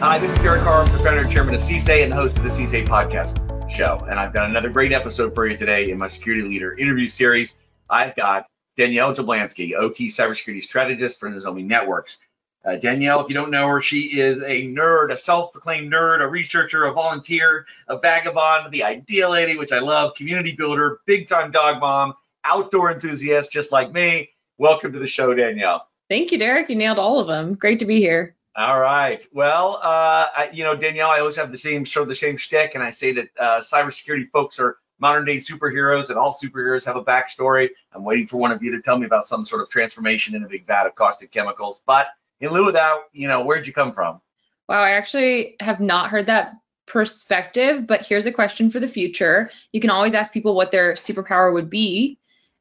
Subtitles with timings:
[0.00, 2.50] Hi, this is Derek Carr, the founder and chairman of CSA and host of the
[2.50, 3.98] CSA podcast show.
[4.08, 7.56] And I've got another great episode for you today in my security leader interview series.
[7.90, 12.18] I've got Danielle Jablanski, OT cybersecurity strategist for Nozomi Networks.
[12.64, 16.28] Uh, Danielle, if you don't know her, she is a nerd, a self-proclaimed nerd, a
[16.28, 21.80] researcher, a volunteer, a vagabond, the ideal lady, which I love, community builder, big-time dog
[21.80, 24.30] mom, outdoor enthusiast, just like me.
[24.58, 25.88] Welcome to the show, Danielle.
[26.08, 26.70] Thank you, Derek.
[26.70, 27.54] You nailed all of them.
[27.54, 28.36] Great to be here.
[28.58, 29.24] All right.
[29.32, 32.36] Well, uh, I, you know, Danielle, I always have the same sort of the same
[32.36, 36.84] shtick, and I say that uh, cybersecurity folks are modern day superheroes, and all superheroes
[36.84, 37.68] have a backstory.
[37.92, 40.42] I'm waiting for one of you to tell me about some sort of transformation in
[40.42, 41.82] a big vat of caustic chemicals.
[41.86, 42.08] But
[42.40, 44.20] in lieu of that, you know, where'd you come from?
[44.68, 49.52] Wow, I actually have not heard that perspective, but here's a question for the future.
[49.70, 52.18] You can always ask people what their superpower would be.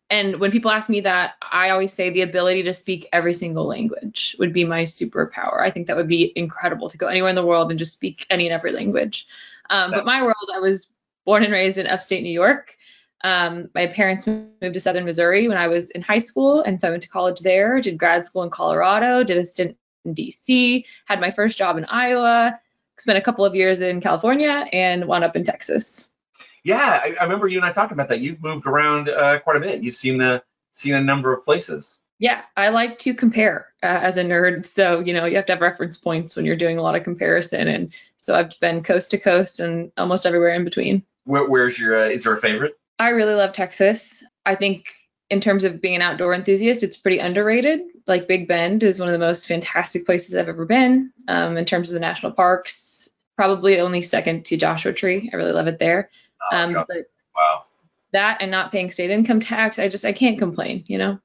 [0.10, 3.66] And when people ask me that, I always say the ability to speak every single
[3.66, 5.60] language would be my superpower.
[5.60, 8.26] I think that would be incredible to go anywhere in the world and just speak
[8.30, 9.28] any and every language.
[9.70, 10.92] Um, but my world, I was
[11.26, 12.78] born and raised in upstate New York.
[13.24, 16.88] Um, my parents moved to southern Missouri when I was in high school, and so
[16.88, 20.86] I went to college there, did grad school in Colorado, did a stint in DC,
[21.06, 22.60] had my first job in Iowa,
[22.98, 26.10] spent a couple of years in California, and wound up in Texas.
[26.68, 28.20] Yeah, I, I remember you and I talking about that.
[28.20, 29.84] You've moved around uh, quite a bit.
[29.84, 31.98] You've seen a seen a number of places.
[32.20, 34.66] Yeah, I like to compare uh, as a nerd.
[34.66, 37.06] So, you know, you have to have reference points when you're doing a lot of
[37.06, 37.70] comparison.
[37.70, 41.04] And so I've been coast to coast and almost everywhere in between.
[41.24, 42.78] Where, where's your, uh, is there a favorite?
[43.00, 44.22] I really love Texas.
[44.46, 44.88] I think
[45.30, 47.80] in terms of being an outdoor enthusiast, it's pretty underrated.
[48.08, 51.14] Like Big Bend is one of the most fantastic places I've ever been.
[51.30, 53.08] Um, in terms of the national parks,
[53.38, 55.30] probably only second to Joshua Tree.
[55.32, 56.10] I really love it there.
[56.52, 57.66] Oh, Um, but wow.
[58.14, 60.84] that and not paying state income tax, I just I can't complain.
[60.88, 61.20] You know.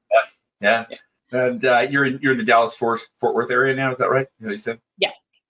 [0.61, 0.85] Yeah.
[0.89, 0.97] yeah.
[1.31, 3.91] And uh, you're in you're in the Dallas Fort Fort Worth area now.
[3.91, 4.27] Is that right?
[4.39, 4.79] You, know you said.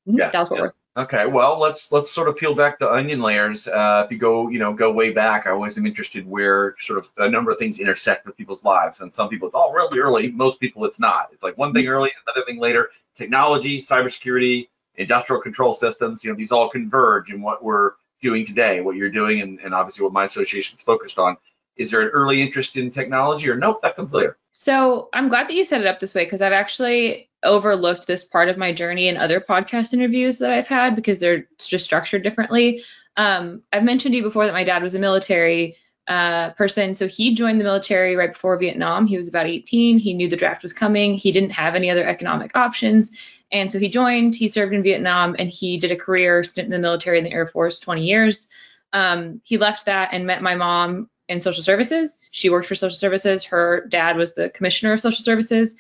[0.08, 0.64] Mhm, Yeah, Dallas Fort yeah.
[0.66, 0.74] Worth.
[0.96, 1.26] Okay.
[1.26, 3.68] Well, let's let's sort of peel back the onion layers.
[3.68, 7.00] Uh, if you go you know go way back, I always am interested where sort
[7.00, 9.02] of a number of things intersect with people's lives.
[9.02, 10.30] And some people it's all really early.
[10.32, 11.30] Most people it's not.
[11.34, 12.90] It's like one thing early, another thing later.
[13.16, 16.24] Technology, cybersecurity, industrial control systems.
[16.24, 19.74] You know these all converge in what we're doing today, what you're doing, and, and
[19.74, 21.38] obviously what my association's focused on.
[21.76, 24.38] Is there an early interest in technology, or nope, that comes later?
[24.52, 28.24] So I'm glad that you set it up this way because I've actually overlooked this
[28.24, 32.24] part of my journey in other podcast interviews that I've had because they're just structured
[32.24, 32.84] differently.
[33.18, 35.76] Um, I've mentioned to you before that my dad was a military
[36.08, 36.96] uh, person.
[36.96, 39.08] So he joined the military right before Vietnam.
[39.08, 39.98] He was about 18.
[39.98, 41.16] He knew the draft was coming.
[41.16, 43.12] He didn't have any other economic options.
[43.54, 46.72] And so he joined, he served in Vietnam, and he did a career stint in
[46.72, 48.50] the military in the Air Force 20 years.
[48.92, 52.30] Um, he left that and met my mom in social services.
[52.32, 53.44] She worked for social services.
[53.46, 55.76] Her dad was the commissioner of social services.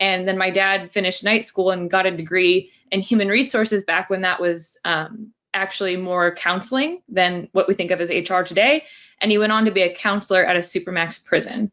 [0.00, 4.10] And then my dad finished night school and got a degree in human resources back
[4.10, 8.84] when that was um, actually more counseling than what we think of as HR today.
[9.20, 11.70] And he went on to be a counselor at a supermax prison.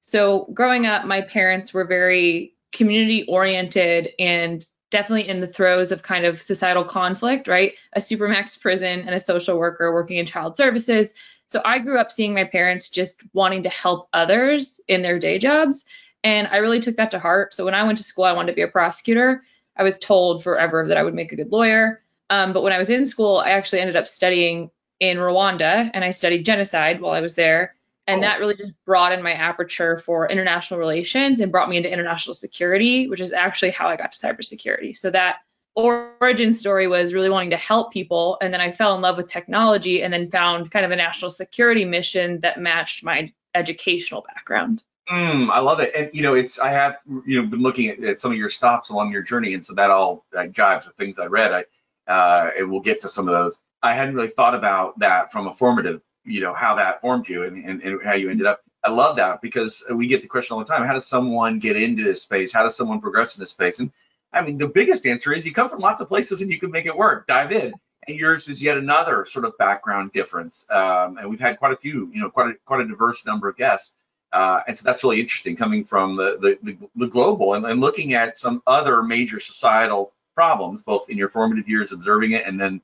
[0.00, 6.02] So growing up, my parents were very community oriented and definitely in the throes of
[6.02, 7.74] kind of societal conflict, right?
[7.94, 11.14] A supermax prison and a social worker working in child services.
[11.46, 15.38] So I grew up seeing my parents just wanting to help others in their day
[15.38, 15.84] jobs.
[16.22, 17.54] And I really took that to heart.
[17.54, 19.42] So when I went to school, I wanted to be a prosecutor.
[19.76, 22.02] I was told forever that I would make a good lawyer.
[22.28, 24.70] Um, but when I was in school, I actually ended up studying
[25.00, 27.74] in Rwanda and I studied genocide while I was there.
[28.10, 32.34] And that really just broadened my aperture for international relations and brought me into international
[32.34, 34.96] security, which is actually how I got to cybersecurity.
[34.96, 35.38] So that
[35.74, 38.38] origin story was really wanting to help people.
[38.40, 41.30] And then I fell in love with technology and then found kind of a national
[41.30, 44.82] security mission that matched my educational background.
[45.10, 45.92] Mm, I love it.
[45.96, 48.50] And you know, it's I have you know been looking at, at some of your
[48.50, 51.52] stops along your journey, and so that all uh, jives with things I read.
[51.52, 51.64] I
[52.10, 53.58] uh, and we'll get to some of those.
[53.82, 57.44] I hadn't really thought about that from a formative, you know, how that formed you
[57.44, 58.62] and, and, and how you ended up.
[58.82, 61.76] I love that because we get the question all the time: How does someone get
[61.76, 62.52] into this space?
[62.52, 63.78] How does someone progress in this space?
[63.78, 63.90] And
[64.32, 66.70] I mean, the biggest answer is you come from lots of places and you can
[66.70, 67.26] make it work.
[67.26, 67.74] Dive in.
[68.08, 70.66] And yours is yet another sort of background difference.
[70.70, 73.48] Um, and we've had quite a few, you know, quite a, quite a diverse number
[73.48, 73.92] of guests.
[74.32, 78.14] Uh, and so that's really interesting coming from the, the, the, global and, and looking
[78.14, 82.80] at some other major societal problems, both in your formative years observing it and then,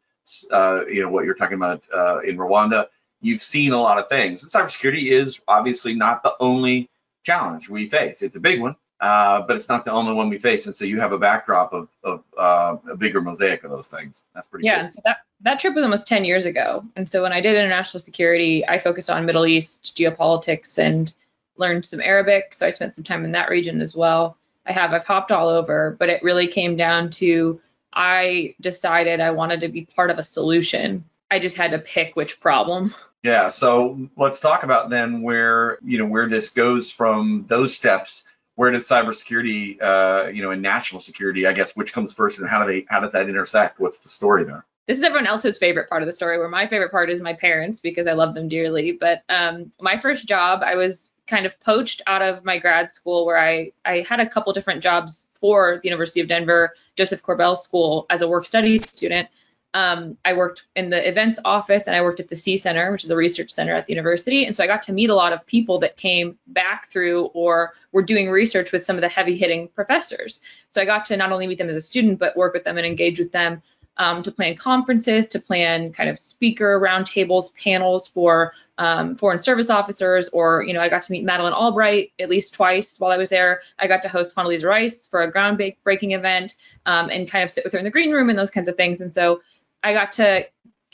[0.50, 2.88] uh, you know, what you're talking about uh, in Rwanda.
[3.26, 4.42] You've seen a lot of things.
[4.42, 6.88] And cybersecurity is obviously not the only
[7.24, 8.22] challenge we face.
[8.22, 10.66] It's a big one, uh, but it's not the only one we face.
[10.66, 14.24] And so you have a backdrop of, of uh, a bigger mosaic of those things.
[14.34, 14.92] That's pretty Yeah, cool.
[14.92, 16.84] so that that trip was almost 10 years ago.
[16.94, 21.12] And so when I did international security, I focused on Middle East geopolitics and
[21.56, 22.54] learned some Arabic.
[22.54, 24.38] So I spent some time in that region as well.
[24.64, 27.60] I have I've hopped all over, but it really came down to
[27.92, 31.04] I decided I wanted to be part of a solution.
[31.30, 32.94] I just had to pick which problem.
[33.22, 38.24] Yeah, so let's talk about then where you know where this goes from those steps.
[38.54, 42.48] Where does cybersecurity, uh, you know, and national security, I guess, which comes first, and
[42.48, 43.78] how do they, how does that intersect?
[43.78, 44.64] What's the story there?
[44.86, 46.38] This is everyone else's favorite part of the story.
[46.38, 48.92] Where my favorite part is my parents because I love them dearly.
[48.92, 53.26] But um, my first job, I was kind of poached out of my grad school
[53.26, 57.56] where I I had a couple different jobs for the University of Denver Josef Korbel
[57.56, 59.28] School as a work studies student
[59.76, 63.04] um, I worked in the events office and I worked at the Sié Center, which
[63.04, 64.46] is a research center at the university.
[64.46, 67.74] And so I got to meet a lot of people that came back through or
[67.92, 70.40] were doing research with some of the heavy hitting professors.
[70.66, 72.78] So I got to not only meet them as a student, but work with them
[72.78, 73.60] and engage with them
[73.98, 79.68] um, to plan conferences, to plan kind of speaker roundtables, panels for um, foreign service
[79.68, 83.18] officers, or you know, I got to meet Madeleine Albright at least twice while I
[83.18, 83.60] was there.
[83.78, 86.54] I got to host Condoleezza Rice for a groundbreaking event
[86.86, 88.76] um, and kind of sit with her in the green room and those kinds of
[88.76, 89.02] things.
[89.02, 89.40] And so
[89.82, 90.44] I got to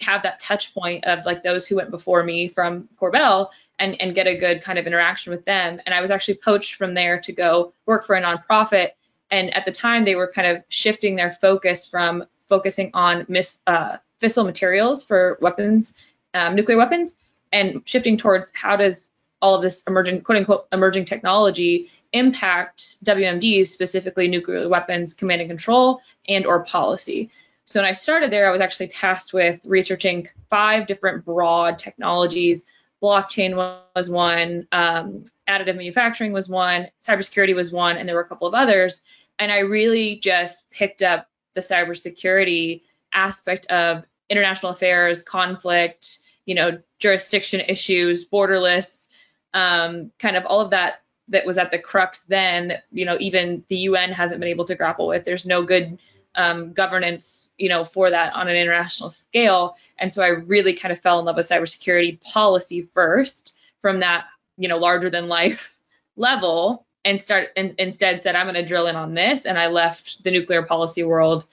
[0.00, 3.48] have that touch point of like those who went before me from Korbel
[3.78, 5.80] and, and get a good kind of interaction with them.
[5.84, 8.90] And I was actually poached from there to go work for a nonprofit.
[9.30, 13.58] And at the time, they were kind of shifting their focus from focusing on mis,
[13.66, 15.94] uh, fissile materials for weapons,
[16.34, 17.14] um, nuclear weapons,
[17.52, 23.68] and shifting towards how does all of this emerging, quote unquote, emerging technology impact WMDs,
[23.68, 27.30] specifically nuclear weapons command and control and or policy.
[27.72, 32.66] So when I started there, I was actually tasked with researching five different broad technologies.
[33.02, 38.28] Blockchain was one, um, additive manufacturing was one, cybersecurity was one, and there were a
[38.28, 39.00] couple of others.
[39.38, 46.78] And I really just picked up the cybersecurity aspect of international affairs, conflict, you know,
[46.98, 49.08] jurisdiction issues, borderless,
[49.54, 50.96] um, kind of all of that
[51.28, 54.74] that was at the crux then, you know, even the UN hasn't been able to
[54.74, 55.24] grapple with.
[55.24, 55.98] There's no good
[56.34, 59.76] um, governance, you know, for that on an international scale.
[59.98, 64.26] And so I really kind of fell in love with cybersecurity policy first from that,
[64.56, 65.76] you know, larger than life
[66.16, 69.44] level and start and instead said, I'm going to drill in on this.
[69.44, 71.44] And I left the nuclear policy world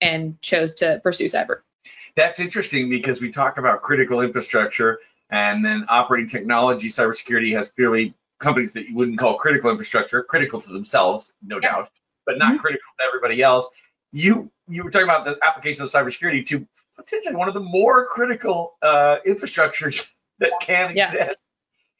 [0.00, 1.58] and chose to pursue cyber.
[2.16, 5.00] That's interesting because we talk about critical infrastructure
[5.30, 6.88] and then operating technology.
[6.88, 11.72] Cybersecurity has clearly companies that you wouldn't call critical infrastructure, critical to themselves, no yeah.
[11.72, 11.90] doubt,
[12.26, 12.60] but not mm-hmm.
[12.60, 13.68] critical to everybody else
[14.12, 16.66] you you were talking about the application of cybersecurity to
[16.96, 21.12] potentially one of the more critical uh, infrastructures that can yeah.
[21.12, 21.38] exist.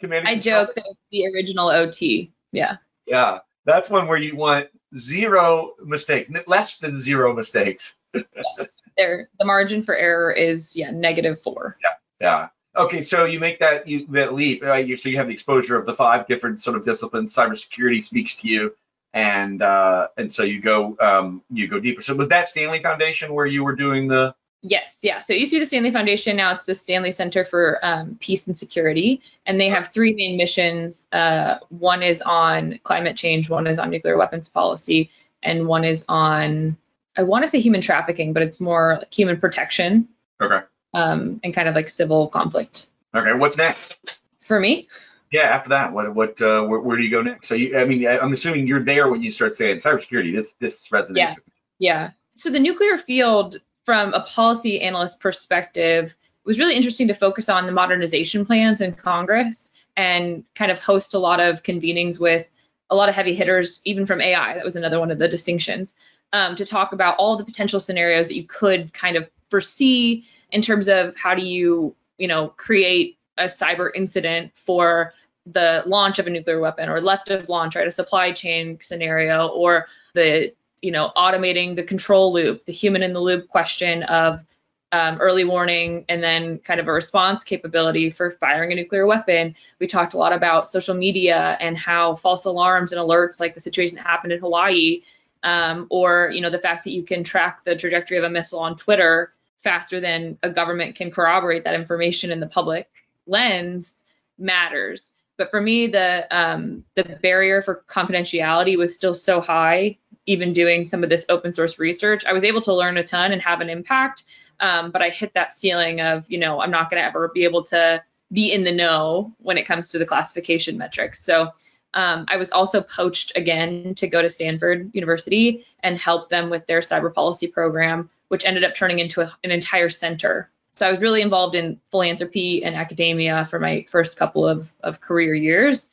[0.00, 2.32] Command I joke that it's the original OT.
[2.50, 2.76] Yeah.
[3.06, 7.94] Yeah, that's one where you want zero mistakes, less than zero mistakes.
[8.14, 8.82] yes.
[8.96, 11.78] There, the margin for error is yeah negative four.
[11.82, 12.48] Yeah, yeah.
[12.74, 14.62] Okay, so you make that you, that leap.
[14.62, 14.86] Right?
[14.86, 17.34] You, so you have the exposure of the five different sort of disciplines.
[17.34, 18.74] Cybersecurity speaks to you
[19.12, 22.02] and uh, and so you go um, you go deeper.
[22.02, 24.34] So was that Stanley Foundation where you were doing the?
[24.64, 25.18] Yes, yeah.
[25.18, 26.36] So it used to be the Stanley Foundation.
[26.36, 30.36] Now it's the Stanley Center for um, Peace and Security, and they have three main
[30.36, 31.08] missions.
[31.12, 35.10] Uh, one is on climate change, one is on nuclear weapons policy,
[35.42, 36.76] and one is on
[37.16, 40.08] I want to say human trafficking, but it's more like human protection.
[40.40, 40.60] Okay.
[40.94, 42.88] Um, and kind of like civil conflict.
[43.14, 43.32] Okay.
[43.34, 44.18] What's next?
[44.40, 44.88] For me?
[45.32, 47.48] Yeah, after that, what what uh, where, where, do you go next?
[47.48, 50.32] So you, I mean, I'm assuming you're there when you start saying cybersecurity.
[50.32, 51.16] This this resonates.
[51.16, 51.34] Yeah,
[51.78, 52.10] yeah.
[52.34, 56.14] So the nuclear field, from a policy analyst perspective,
[56.44, 61.14] was really interesting to focus on the modernization plans in Congress and kind of host
[61.14, 62.46] a lot of convenings with
[62.90, 64.54] a lot of heavy hitters, even from AI.
[64.54, 65.94] That was another one of the distinctions
[66.32, 70.60] um, to talk about all the potential scenarios that you could kind of foresee in
[70.60, 75.14] terms of how do you, you know, create a cyber incident for
[75.46, 77.86] the launch of a nuclear weapon or left of launch, right?
[77.86, 83.12] A supply chain scenario or the, you know, automating the control loop, the human in
[83.12, 84.44] the loop question of
[84.92, 89.56] um, early warning and then kind of a response capability for firing a nuclear weapon.
[89.80, 93.60] We talked a lot about social media and how false alarms and alerts, like the
[93.60, 95.02] situation that happened in Hawaii,
[95.42, 98.60] um, or you know the fact that you can track the trajectory of a missile
[98.60, 102.88] on Twitter faster than a government can corroborate that information in the public
[103.26, 104.04] lens
[104.38, 105.12] matters.
[105.42, 109.98] But for me, the um, the barrier for confidentiality was still so high.
[110.24, 113.32] Even doing some of this open source research, I was able to learn a ton
[113.32, 114.22] and have an impact.
[114.60, 117.42] Um, but I hit that ceiling of, you know, I'm not going to ever be
[117.42, 121.24] able to be in the know when it comes to the classification metrics.
[121.24, 121.48] So
[121.92, 126.66] um, I was also poached again to go to Stanford University and help them with
[126.66, 130.90] their cyber policy program, which ended up turning into a, an entire center so I
[130.90, 135.90] was really involved in philanthropy and academia for my first couple of, of career years.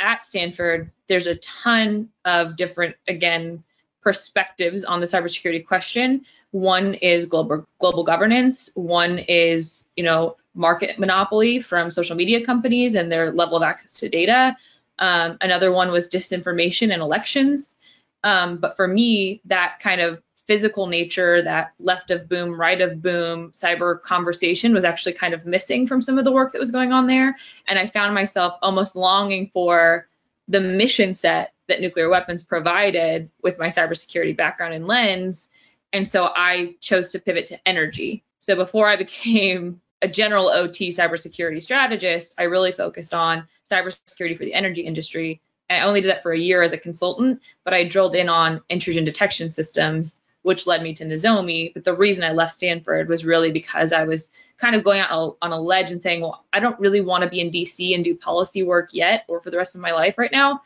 [0.00, 3.62] At Stanford, there's a ton of different, again,
[4.02, 6.24] perspectives on the cybersecurity question.
[6.50, 8.70] One is global global governance.
[8.74, 13.94] One is you know market monopoly from social media companies and their level of access
[13.94, 14.56] to data.
[15.00, 17.74] Um, another one was disinformation and elections.
[18.22, 23.00] Um, but for me, that kind of physical nature, that left of boom, right of
[23.00, 26.70] boom cyber conversation was actually kind of missing from some of the work that was
[26.70, 27.36] going on there.
[27.66, 30.06] And I found myself almost longing for
[30.48, 35.48] the mission set that nuclear weapons provided with my cybersecurity background and lens.
[35.92, 38.24] And so I chose to pivot to energy.
[38.40, 44.44] So before I became a general OT cybersecurity strategist, I really focused on cybersecurity for
[44.44, 45.40] the energy industry.
[45.70, 48.60] I only did that for a year as a consultant, but I drilled in on
[48.68, 51.72] intrusion detection systems which led me to Nozomi.
[51.72, 55.38] But the reason I left Stanford was really because I was kind of going out
[55.40, 58.04] on a ledge and saying, well, I don't really want to be in DC and
[58.04, 60.60] do policy work yet or for the rest of my life right now.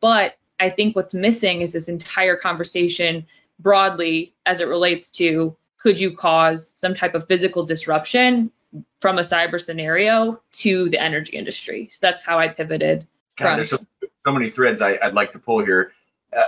[0.00, 3.26] But I think what's missing is this entire conversation
[3.58, 8.52] broadly as it relates to could you cause some type of physical disruption
[9.00, 11.88] from a cyber scenario to the energy industry?
[11.90, 13.06] So that's how I pivoted.
[13.38, 13.78] God, from- there's so,
[14.24, 15.92] so many threads I, would like to pull here.
[16.36, 16.42] Uh,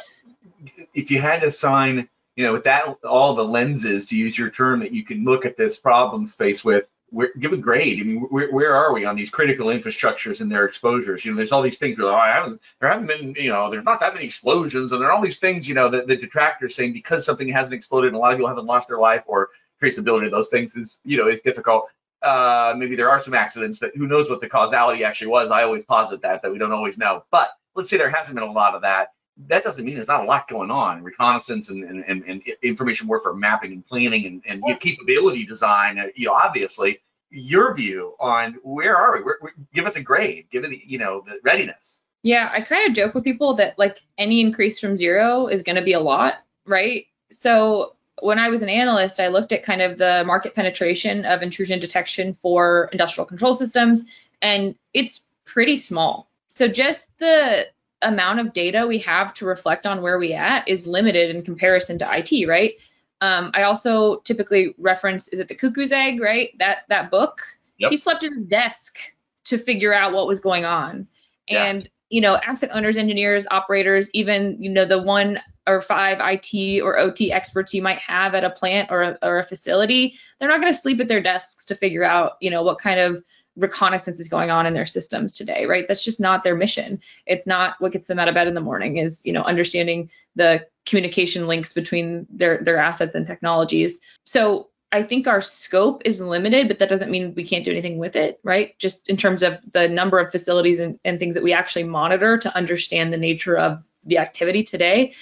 [0.93, 4.51] if you had to assign you know, with that, all the lenses, to use your
[4.51, 8.01] term, that you can look at this problem space with, where, give a grade.
[8.01, 11.25] I mean, where, where are we on these critical infrastructures and their exposures?
[11.25, 13.71] You know, there's all these things where oh, I haven't, there haven't been, you know,
[13.71, 16.17] there's not that many explosions, and there are all these things, you know, that the
[16.17, 19.23] detractors saying because something hasn't exploded and a lot of people haven't lost their life
[19.27, 19.51] or
[19.81, 21.87] traceability of those things is, you know, is difficult.
[22.21, 25.51] Uh, maybe there are some accidents that who knows what the causality actually was.
[25.51, 27.25] I always posit that that we don't always know.
[27.31, 30.23] But let's say there hasn't been a lot of that that doesn't mean there's not
[30.23, 31.03] a lot going on.
[31.03, 34.75] Reconnaissance and, and, and, and information warfare mapping and planning and, and yeah.
[34.77, 37.01] capability design, uh, you know, obviously,
[37.31, 39.25] your view on where are we?
[39.25, 42.01] Where, where, give us a grade, give it, the, you know, the readiness.
[42.23, 45.77] Yeah, I kind of joke with people that like any increase from zero is going
[45.77, 47.07] to be a lot, right?
[47.31, 51.43] So when I was an analyst, I looked at kind of the market penetration of
[51.43, 54.05] intrusion detection for industrial control systems,
[54.41, 56.31] and it's pretty small.
[56.49, 57.65] So just the
[58.09, 61.99] amount of data we have to reflect on where we at is limited in comparison
[61.99, 62.75] to IT, right?
[63.21, 66.51] Um, I also typically reference is it the cuckoo's egg, right?
[66.59, 67.41] That that book.
[67.79, 67.91] Yep.
[67.91, 68.99] He slept in his desk
[69.45, 71.07] to figure out what was going on.
[71.49, 71.65] Yeah.
[71.65, 76.83] And you know, asset owners, engineers, operators, even you know the one or five IT
[76.83, 80.49] or OT experts you might have at a plant or a, or a facility, they're
[80.49, 83.23] not going to sleep at their desks to figure out, you know, what kind of
[83.57, 85.87] reconnaissance is going on in their systems today, right?
[85.87, 87.01] That's just not their mission.
[87.27, 90.11] It's not what gets them out of bed in the morning is, you know, understanding
[90.35, 94.01] the communication links between their their assets and technologies.
[94.25, 97.99] So I think our scope is limited, but that doesn't mean we can't do anything
[97.99, 98.79] with it, right?
[98.79, 102.39] Just in terms of the number of facilities and, and things that we actually monitor
[102.39, 105.15] to understand the nature of the activity today.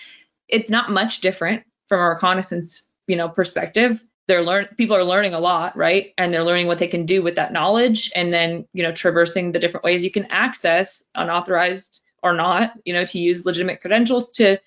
[0.49, 5.35] It's not much different from a reconnaissance, you know, perspective they're learn people are learning
[5.35, 6.13] a lot right?
[6.17, 9.53] And they're learning what they can do with that knowledge and then you know traversing
[9.53, 14.33] the different ways you can access unauthorized or not you know to use legitimate credentials
[14.33, 14.59] to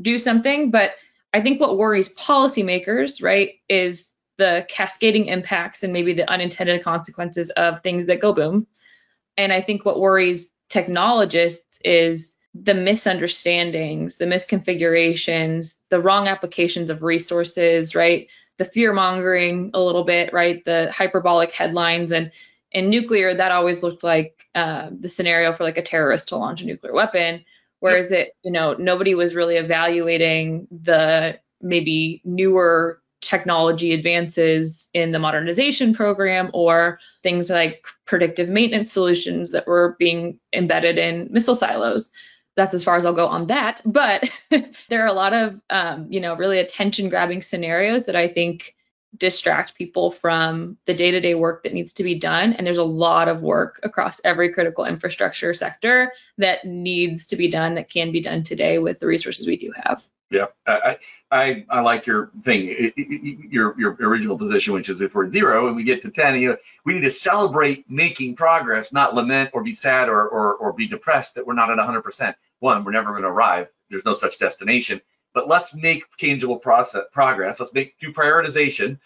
[0.00, 0.70] do something.
[0.70, 0.92] But
[1.34, 7.50] i think what worries policymakers right is the cascading impacts and maybe the unintended consequences
[7.50, 8.66] of things that go boom.
[9.36, 17.02] And i think what worries technologists is the misunderstandings the misconfigurations the wrong applications of
[17.02, 18.28] resources right
[18.58, 20.64] the fear mongering a little bit, right?
[20.64, 22.30] The hyperbolic headlines and
[22.70, 26.62] in nuclear, that always looked like uh, the scenario for like a terrorist to launch
[26.62, 27.44] a nuclear weapon.
[27.80, 28.28] Whereas yep.
[28.28, 35.94] it, you know, nobody was really evaluating the maybe newer technology advances in the modernization
[35.94, 42.10] program or things like predictive maintenance solutions that were being embedded in missile silos
[42.56, 43.80] that's as far as I'll go on that.
[43.84, 44.28] But
[44.88, 48.74] there are a lot of, um, you know, really attention grabbing scenarios that I think
[49.16, 52.54] distract people from the day to day work that needs to be done.
[52.54, 57.50] And there's a lot of work across every critical infrastructure sector that needs to be
[57.50, 60.02] done that can be done today with the resources we do have.
[60.32, 60.96] Yeah, I,
[61.30, 62.92] I, I like your thing,
[63.50, 66.50] your your original position, which is if we're zero and we get to ten, you
[66.52, 70.72] know, we need to celebrate making progress, not lament or be sad or or, or
[70.72, 72.34] be depressed that we're not at 100%.
[72.60, 73.68] One, we're never going to arrive.
[73.90, 75.02] There's no such destination.
[75.34, 77.60] But let's make tangible process progress.
[77.60, 78.98] Let's make do prioritization.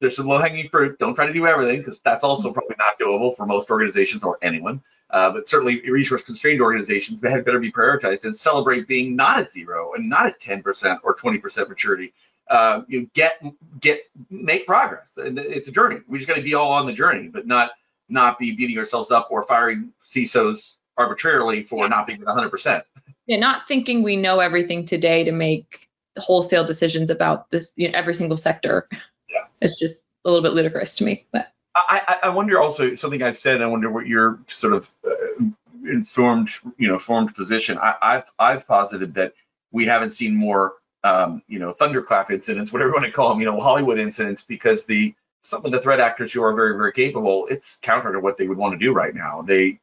[0.00, 0.98] There's some low-hanging fruit.
[0.98, 4.38] Don't try to do everything because that's also probably not doable for most organizations or
[4.42, 4.82] anyone
[5.14, 9.52] uh, but certainly resource-constrained organizations that had better be prioritized and celebrate being not at
[9.52, 12.12] zero and not at 10% or 20% maturity.
[12.50, 13.42] Uh, you get
[13.80, 15.14] get make progress.
[15.16, 16.00] It's a journey.
[16.06, 17.70] We just got to be all on the journey, but not
[18.10, 22.82] not be beating ourselves up or firing CISOs arbitrarily for not being at 100%.
[23.26, 27.96] Yeah, not thinking we know everything today to make wholesale decisions about this, you know,
[27.96, 28.88] every single sector.
[29.34, 29.46] Yeah.
[29.60, 31.50] It's just a little bit ludicrous to me, but.
[31.76, 33.60] I, I wonder also something I said.
[33.60, 35.44] I wonder what your sort of uh,
[35.90, 37.78] informed, you know, formed position.
[37.78, 39.34] I, I've I've posited that
[39.72, 43.40] we haven't seen more, um, you know, thunderclap incidents, whatever you want to call them,
[43.40, 46.92] you know, Hollywood incidents, because the some of the threat actors who are very very
[46.92, 49.42] capable, it's counter to what they would want to do right now.
[49.42, 49.80] They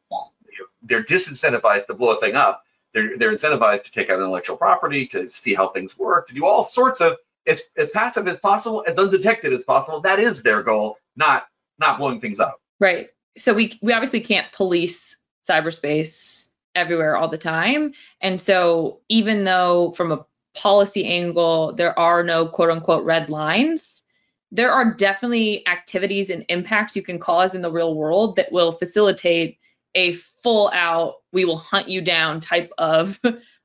[0.83, 2.63] they're disincentivized to blow a thing up.
[2.93, 6.45] They're they're incentivized to take out intellectual property, to see how things work, to do
[6.45, 7.17] all sorts of
[7.47, 10.01] as as passive as possible, as undetected as possible.
[10.01, 11.43] That is their goal, not
[11.79, 12.59] not blowing things up.
[12.79, 13.09] Right.
[13.37, 15.15] So we we obviously can't police
[15.47, 17.93] cyberspace everywhere all the time.
[18.21, 24.03] And so even though from a policy angle there are no quote unquote red lines,
[24.51, 28.73] there are definitely activities and impacts you can cause in the real world that will
[28.73, 29.57] facilitate
[29.95, 33.19] a full out we will hunt you down type of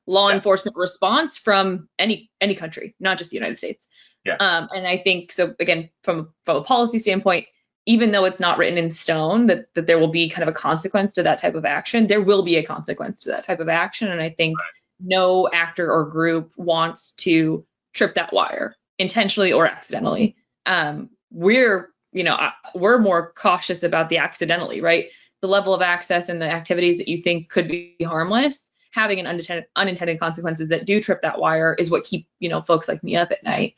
[0.07, 0.35] law Yeah.
[0.35, 3.87] enforcement response from any any country, not just the United States.
[4.25, 4.37] Yeah.
[4.39, 7.45] Um, and I think so again from from a policy standpoint,
[7.85, 10.57] even though it's not written in stone that, that there will be kind of a
[10.57, 13.69] consequence to that type of action, there will be a consequence to that type of
[13.69, 14.09] action.
[14.09, 14.57] And I think
[14.99, 20.35] no actor or group wants to trip that wire intentionally or accidentally.
[20.65, 25.05] Um, we're, you know, we're more cautious about the accidentally, right?
[25.41, 29.27] The level of access and the activities that you think could be harmless, having an
[29.27, 33.03] unintended, unintended consequences that do trip that wire is what keep, you know, folks like
[33.03, 33.75] me up at night.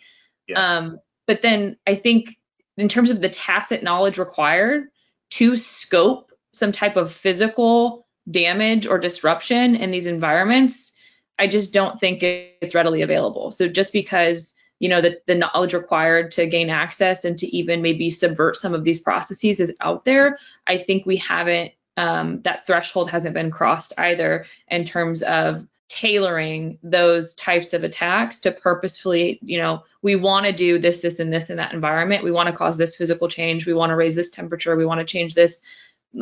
[0.47, 0.77] Yeah.
[0.77, 2.39] Um, but then I think
[2.77, 4.87] in terms of the tacit knowledge required
[5.31, 10.93] to scope some type of physical damage or disruption in these environments,
[11.37, 13.51] I just don't think it's readily available.
[13.51, 17.81] So just because you know the, the knowledge required to gain access and to even
[17.81, 22.65] maybe subvert some of these processes is out there, I think we haven't um, that
[22.65, 29.37] threshold hasn't been crossed either in terms of tailoring those types of attacks to purposefully,
[29.41, 32.23] you know, we want to do this, this, and this in that environment.
[32.23, 33.65] We want to cause this physical change.
[33.65, 34.77] We want to raise this temperature.
[34.77, 35.59] We want to change this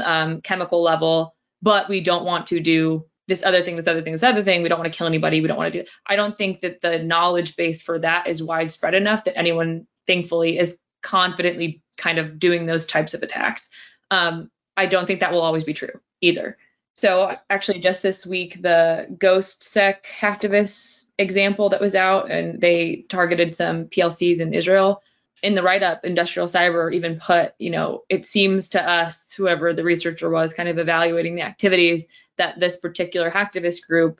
[0.03, 4.13] um, chemical level, but we don't want to do this other thing, this other thing,
[4.13, 4.63] this other thing.
[4.63, 5.42] We don't want to kill anybody.
[5.42, 5.90] We don't want to do.
[6.07, 10.57] I don't think that the knowledge base for that is widespread enough that anyone, thankfully,
[10.57, 13.70] is confidently kind of doing those types of attacks.
[14.09, 16.57] Um, I don't think that will always be true either.
[16.94, 23.55] So actually, just this week, the GhostSec activists example that was out, and they targeted
[23.55, 25.03] some PLCs in Israel.
[25.44, 29.83] In the write-up, Industrial Cyber even put, you know, it seems to us, whoever the
[29.83, 32.05] researcher was, kind of evaluating the activities,
[32.37, 34.20] that this particular hacktivist group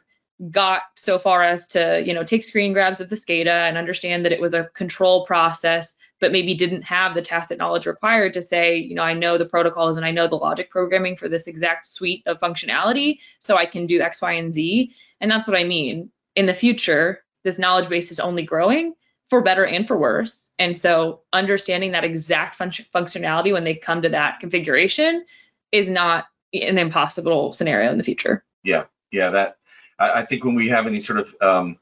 [0.52, 4.26] got so far as to, you know, take screen grabs of the SCADA and understand
[4.26, 8.42] that it was a control process, but maybe didn't have the tacit knowledge required to
[8.42, 11.48] say, you know, I know the protocols and I know the logic programming for this
[11.48, 14.92] exact suite of functionality, so I can do X, Y, and Z.
[15.22, 16.12] And that's what I mean.
[16.36, 18.94] In the future, this knowledge base is only growing
[19.28, 20.52] for better and for worse.
[20.58, 25.26] And so understanding that exact function functionality when they come to that configuration
[25.72, 28.44] is not an impossible scenario in the future.
[28.64, 29.58] Yeah, yeah, that
[30.00, 31.78] I, I think when we have any sort of um,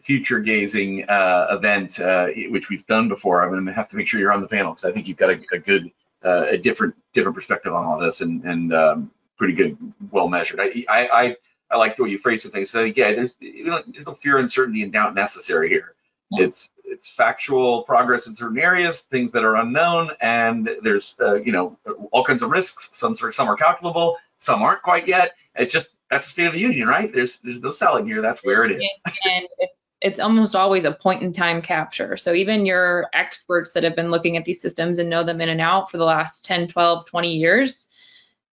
[0.00, 4.06] future gazing uh, event, uh, which we've done before, I'm going to have to make
[4.06, 5.90] sure you're on the panel because I think you've got a, a good,
[6.24, 9.76] uh, a different different perspective on all this and and um, pretty good,
[10.10, 10.60] well measured.
[10.60, 11.36] I I I,
[11.70, 12.70] I like the way you phrase some things.
[12.70, 15.94] So yeah, there's you know, there's no fear, uncertainty, and doubt necessary here.
[16.30, 16.46] Yeah.
[16.46, 21.52] It's it's factual progress in certain areas, things that are unknown, and there's uh, you
[21.52, 21.78] know
[22.12, 22.90] all kinds of risks.
[22.92, 25.34] Some sort some are calculable, some aren't quite yet.
[25.54, 27.12] It's just that's the state of the union, right?
[27.12, 28.22] There's there's no selling here.
[28.22, 29.00] That's where it is.
[29.24, 32.16] and it's it's almost always a point in time capture.
[32.16, 35.48] So even your experts that have been looking at these systems and know them in
[35.48, 37.88] and out for the last 10, 12, 20 years,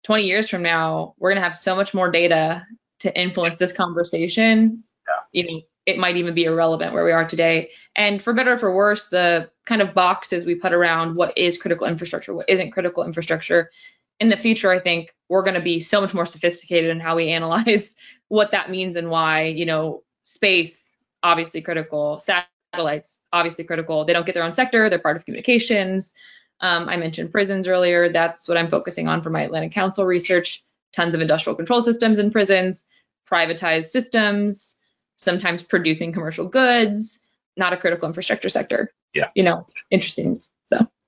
[0.05, 2.67] 20 years from now, we're going to have so much more data
[3.01, 4.85] to influence this conversation.
[5.07, 5.43] Yeah.
[5.43, 7.71] You know, it might even be irrelevant where we are today.
[7.95, 11.59] And for better or for worse, the kind of boxes we put around what is
[11.59, 13.71] critical infrastructure, what isn't critical infrastructure,
[14.20, 17.16] in the future, I think we're going to be so much more sophisticated in how
[17.16, 17.94] we analyze
[18.29, 24.05] what that means and why, you know, space, obviously critical, satellites, obviously critical.
[24.05, 26.14] They don't get their own sector, they're part of communications.
[26.61, 28.11] Um, I mentioned prisons earlier.
[28.11, 30.62] That's what I'm focusing on for my Atlantic Council research.
[30.92, 32.87] Tons of industrial control systems in prisons,
[33.31, 34.77] privatized systems,
[35.16, 37.18] sometimes producing commercial goods,
[37.57, 38.92] not a critical infrastructure sector.
[39.12, 39.31] Yeah.
[39.35, 40.40] You know, interesting.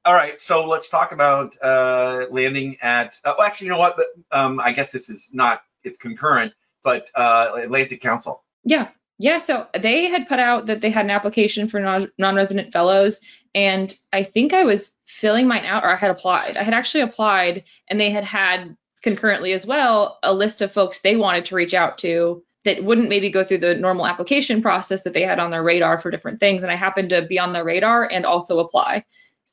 [0.07, 3.19] All right, so let's talk about uh, landing at.
[3.25, 3.99] Uh, actually, you know what?
[4.31, 5.63] Um, I guess this is not.
[5.83, 6.53] It's concurrent,
[6.85, 8.45] but uh, Atlantic Council.
[8.63, 8.89] Yeah.
[9.19, 9.39] Yeah.
[9.39, 11.81] So they had put out that they had an application for
[12.19, 13.21] non-resident fellows.
[13.55, 16.57] And I think I was filling mine out or I had applied.
[16.57, 21.01] I had actually applied and they had had concurrently as well a list of folks
[21.01, 25.03] they wanted to reach out to that wouldn't maybe go through the normal application process
[25.03, 26.63] that they had on their radar for different things.
[26.63, 29.05] And I happened to be on their radar and also apply.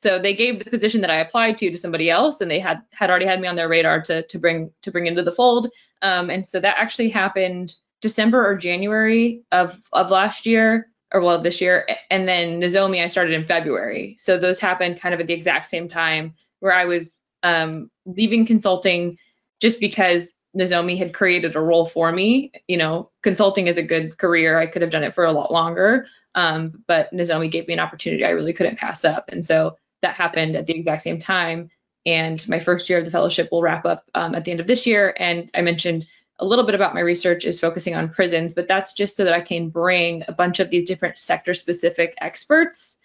[0.04, 2.82] So they gave the position that I applied to to somebody else, and they had
[2.92, 5.70] had already had me on their radar to to bring to bring into the fold.
[6.02, 11.40] Um, and so that actually happened December or January of of last year, or well
[11.40, 11.88] this year.
[12.10, 14.16] And then Nozomi I started in February.
[14.18, 18.44] So those happened kind of at the exact same time where I was um, leaving
[18.44, 19.16] consulting
[19.58, 22.52] just because Nozomi had created a role for me.
[22.68, 24.58] You know, consulting is a good career.
[24.58, 26.04] I could have done it for a lot longer.
[26.34, 29.30] Um, but Nozomi gave me an opportunity I really couldn't pass up.
[29.30, 31.70] And so that happened at the exact same time.
[32.06, 34.66] And my first year of the fellowship will wrap up um, at the end of
[34.66, 35.14] this year.
[35.18, 36.06] And I mentioned
[36.38, 39.32] a little bit about my research is focusing on prisons, but that's just so that
[39.32, 43.00] I can bring a bunch of these different sector specific experts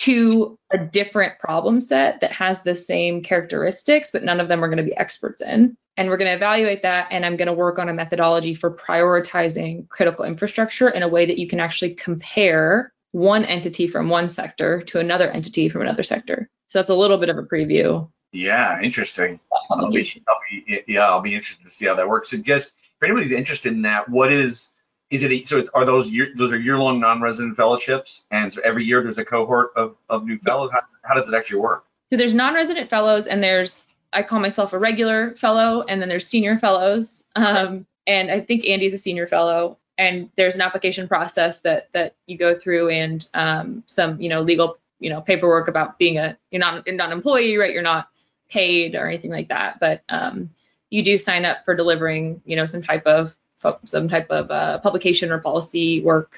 [0.00, 4.68] to a different problem set that has the same characteristics, but none of them are
[4.68, 5.76] going to be experts in.
[5.96, 8.74] And we're going to evaluate that, and I'm going to work on a methodology for
[8.74, 14.28] prioritizing critical infrastructure in a way that you can actually compare one entity from one
[14.28, 16.48] sector to another entity from another sector.
[16.66, 18.10] So that's a little bit of a preview.
[18.32, 19.38] Yeah, interesting.
[19.70, 22.30] I'll be, I'll be, yeah, I'll be interested to see how that works.
[22.30, 24.70] So just for anybody's interested in that, what is
[25.10, 25.62] is it so?
[25.74, 29.18] are those year, those are year long non resident fellowships, and so every year there's
[29.18, 30.70] a cohort of of new fellows.
[30.72, 31.84] How, how does it actually work?
[32.10, 36.08] So there's non resident fellows, and there's I call myself a regular fellow, and then
[36.08, 37.24] there's senior fellows.
[37.36, 42.14] Um, and I think Andy's a senior fellow, and there's an application process that that
[42.26, 46.36] you go through, and um, some you know legal you know paperwork about being a
[46.50, 47.72] you're not you're not an employee, right?
[47.72, 48.08] You're not
[48.48, 50.50] paid or anything like that, but um,
[50.90, 53.36] you do sign up for delivering you know some type of
[53.84, 56.36] some type of uh, publication or policy work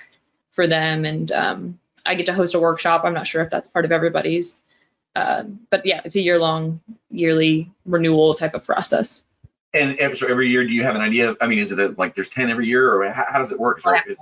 [0.50, 1.04] for them.
[1.04, 3.02] And um, I get to host a workshop.
[3.04, 4.62] I'm not sure if that's part of everybody's,
[5.16, 9.24] uh, but yeah, it's a year long, yearly renewal type of process.
[9.74, 11.34] And every, so every year, do you have an idea?
[11.40, 13.58] I mean, is it a, like there's 10 every year, or how, how does it
[13.58, 13.84] work?
[13.84, 14.02] Right?
[14.06, 14.16] It,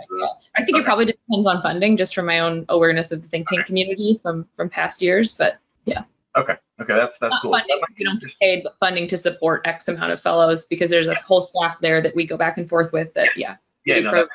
[0.57, 0.81] I think okay.
[0.81, 3.67] it probably depends on funding, just from my own awareness of the think tank okay.
[3.67, 5.33] community from from past years.
[5.33, 6.05] But yeah.
[6.37, 6.57] Okay.
[6.81, 7.53] Okay, that's that's Not cool.
[7.53, 10.89] Funding, so we don't get paid, but funding to support X amount of fellows because
[10.89, 13.13] there's a whole staff there that we go back and forth with.
[13.15, 13.57] That yeah.
[13.85, 14.01] Yeah.
[14.01, 14.29] No, that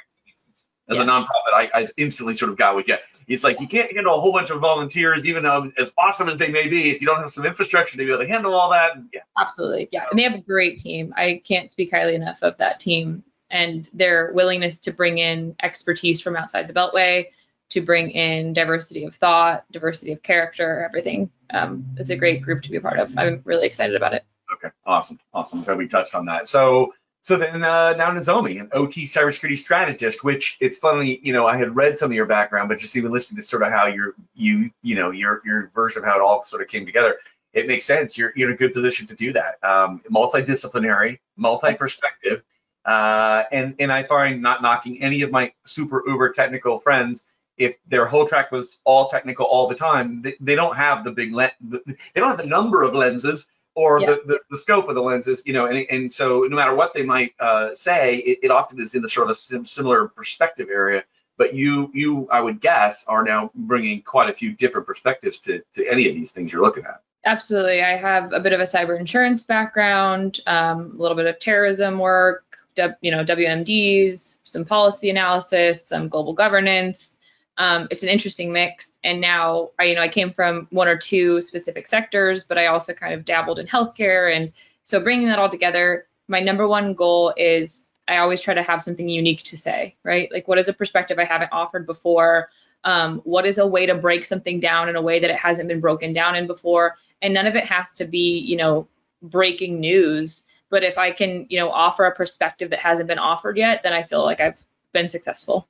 [0.89, 1.03] as yeah.
[1.03, 2.95] a nonprofit, I, I instantly sort of got with you.
[3.27, 6.37] It's like you can't handle a whole bunch of volunteers, even though as awesome as
[6.37, 8.71] they may be, if you don't have some infrastructure to be able to handle all
[8.71, 8.93] that.
[9.13, 9.21] Yeah.
[9.37, 9.89] Absolutely.
[9.91, 10.05] Yeah.
[10.09, 11.13] And they have a great team.
[11.17, 16.21] I can't speak highly enough of that team and their willingness to bring in expertise
[16.21, 17.27] from outside the Beltway
[17.69, 21.29] to bring in diversity of thought, diversity of character, everything.
[21.49, 23.17] Um, it's a great group to be a part of.
[23.17, 24.23] I'm really excited about it.
[24.53, 25.63] Okay, awesome, awesome.
[25.63, 26.47] glad we touched on that.
[26.47, 26.93] So,
[27.27, 31.57] so then uh, now Nozomi, an OT cybersecurity strategist, which it's funny, you know, I
[31.57, 34.15] had read some of your background, but just even listening to sort of how your
[34.33, 37.17] you you know your your version of how it all sort of came together,
[37.51, 38.17] it makes sense.
[38.17, 39.61] You're you're in a good position to do that.
[39.61, 42.43] Um, multidisciplinary, multi-perspective,
[42.85, 47.25] uh, and and I find not knocking any of my super uber technical friends
[47.57, 51.11] if their whole track was all technical all the time, they, they don't have the
[51.11, 54.07] big lens, they don't have the number of lenses or yeah.
[54.07, 56.95] the, the, the, scope of the lenses, you know, and, and so no matter what
[56.95, 60.07] they might uh, say, it, it, often is in the sort of a sim- similar
[60.07, 61.03] perspective area.
[61.37, 65.61] But you, you, I would guess, are now bringing quite a few different perspectives to,
[65.75, 67.03] to any of these things you're looking at.
[67.23, 67.83] Absolutely.
[67.83, 71.99] I have a bit of a cyber insurance background, um, a little bit of terrorism
[71.99, 72.57] work,
[73.01, 77.16] you know, WMDs, some policy analysis, some global governance,
[77.57, 78.99] um, it's an interesting mix.
[79.03, 82.67] And now I, you know, I came from one or two specific sectors, but I
[82.67, 84.35] also kind of dabbled in healthcare.
[84.35, 88.63] And so bringing that all together, my number one goal is I always try to
[88.63, 90.31] have something unique to say, right?
[90.31, 92.49] Like, what is a perspective I haven't offered before?
[92.83, 95.67] Um, what is a way to break something down in a way that it hasn't
[95.67, 96.95] been broken down in before?
[97.21, 98.87] And none of it has to be, you know,
[99.21, 100.43] breaking news.
[100.69, 103.93] But if I can, you know, offer a perspective that hasn't been offered yet, then
[103.93, 105.67] I feel like I've been successful.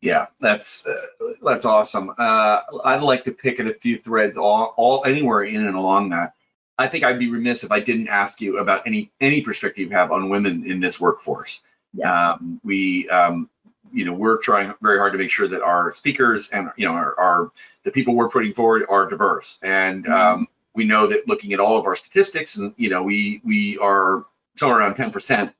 [0.00, 0.96] Yeah, that's uh,
[1.42, 2.10] that's awesome.
[2.18, 6.10] Uh, I'd like to pick at a few threads all, all anywhere in and along
[6.10, 6.34] that.
[6.76, 9.96] I think I'd be remiss if I didn't ask you about any any perspective you
[9.96, 11.60] have on women in this workforce.
[11.94, 12.32] Yeah.
[12.32, 13.48] Um, we, um,
[13.92, 16.94] you know, we're trying very hard to make sure that our speakers and you know
[16.94, 17.52] our, our
[17.84, 20.12] the people we're putting forward are diverse, and mm-hmm.
[20.12, 23.78] um, we know that looking at all of our statistics, and you know, we we
[23.78, 24.24] are
[24.56, 25.52] somewhere around 10%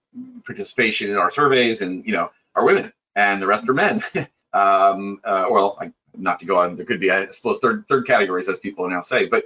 [0.45, 4.03] participation in our surveys, and you know, are women and the rest are men.
[4.53, 8.07] um, uh, well, I, not to go on, there could be, I suppose, third third
[8.07, 9.27] categories as people now say.
[9.27, 9.45] But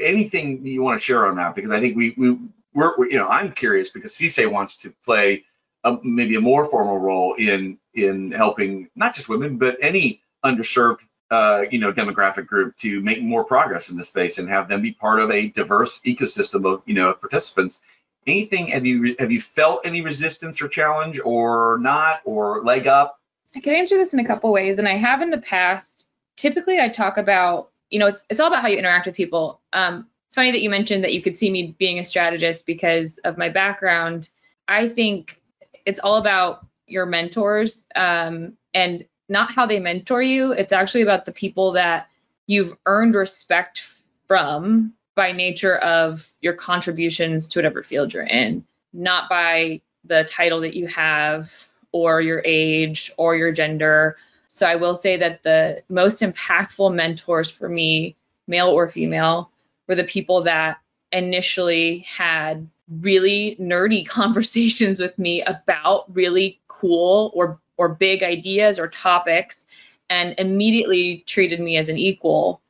[0.00, 2.38] anything you want to share on that, because I think we we
[2.74, 5.44] we're, we're you know I'm curious because CSE wants to play
[5.84, 11.00] a, maybe a more formal role in in helping not just women but any underserved
[11.30, 14.82] uh, you know demographic group to make more progress in this space and have them
[14.82, 17.80] be part of a diverse ecosystem of you know participants
[18.28, 23.18] anything have you have you felt any resistance or challenge or not or leg up
[23.56, 26.06] I can answer this in a couple ways, and I have in the past.
[26.36, 29.60] Typically, I talk about, you know, it's it's all about how you interact with people.
[29.72, 33.18] Um, it's funny that you mentioned that you could see me being a strategist because
[33.18, 34.28] of my background.
[34.66, 35.40] I think
[35.86, 40.52] it's all about your mentors um, and not how they mentor you.
[40.52, 42.08] It's actually about the people that
[42.46, 43.86] you've earned respect
[44.26, 50.60] from by nature of your contributions to whatever field you're in, not by the title
[50.60, 51.52] that you have
[51.90, 54.16] or your age or your gender.
[54.46, 58.14] So I will say that the most impactful mentors for me,
[58.46, 59.50] male or female,
[59.88, 60.78] were the people that
[61.10, 68.86] initially had really nerdy conversations with me about really cool or or big ideas or
[68.86, 69.66] topics
[70.08, 72.60] and immediately treated me as an equal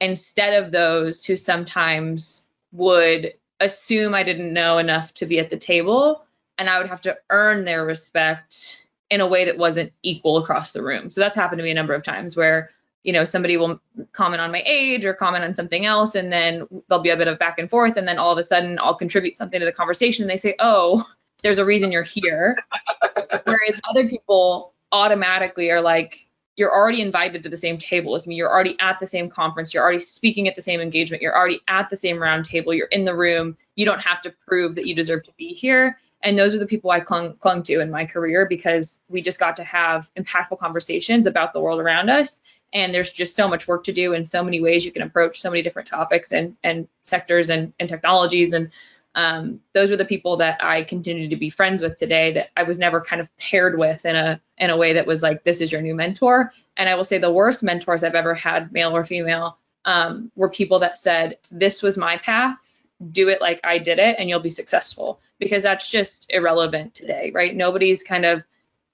[0.00, 5.56] instead of those who sometimes would assume I didn't know enough to be at the
[5.56, 6.24] table
[6.58, 10.72] and I would have to earn their respect in a way that wasn't equal across
[10.72, 11.10] the room.
[11.10, 12.70] So that's happened to me a number of times where,
[13.04, 13.80] you know, somebody will
[14.12, 17.28] comment on my age or comment on something else, and then there'll be a bit
[17.28, 19.72] of back and forth, and then all of a sudden I'll contribute something to the
[19.72, 21.06] conversation, and they say, "Oh,
[21.42, 22.56] there's a reason you're here,"
[23.44, 26.25] whereas other people automatically are like,
[26.56, 28.34] you're already invited to the same table as me.
[28.34, 29.74] You're already at the same conference.
[29.74, 31.22] You're already speaking at the same engagement.
[31.22, 32.72] You're already at the same round table.
[32.72, 33.56] You're in the room.
[33.74, 35.98] You don't have to prove that you deserve to be here.
[36.22, 39.38] And those are the people I clung, clung to in my career because we just
[39.38, 42.40] got to have impactful conversations about the world around us.
[42.72, 45.40] And there's just so much work to do and so many ways you can approach
[45.40, 48.52] so many different topics and, and sectors and, and technologies.
[48.54, 48.70] And
[49.16, 52.64] um, those are the people that I continue to be friends with today that I
[52.64, 55.60] was never kind of paired with in a in a way that was like, this
[55.60, 56.52] is your new mentor.
[56.76, 60.50] And I will say the worst mentors I've ever had, male or female, um, were
[60.50, 62.58] people that said, this was my path
[63.10, 67.30] do it like I did it and you'll be successful because that's just irrelevant today,
[67.34, 67.54] right?
[67.54, 68.42] Nobody's kind of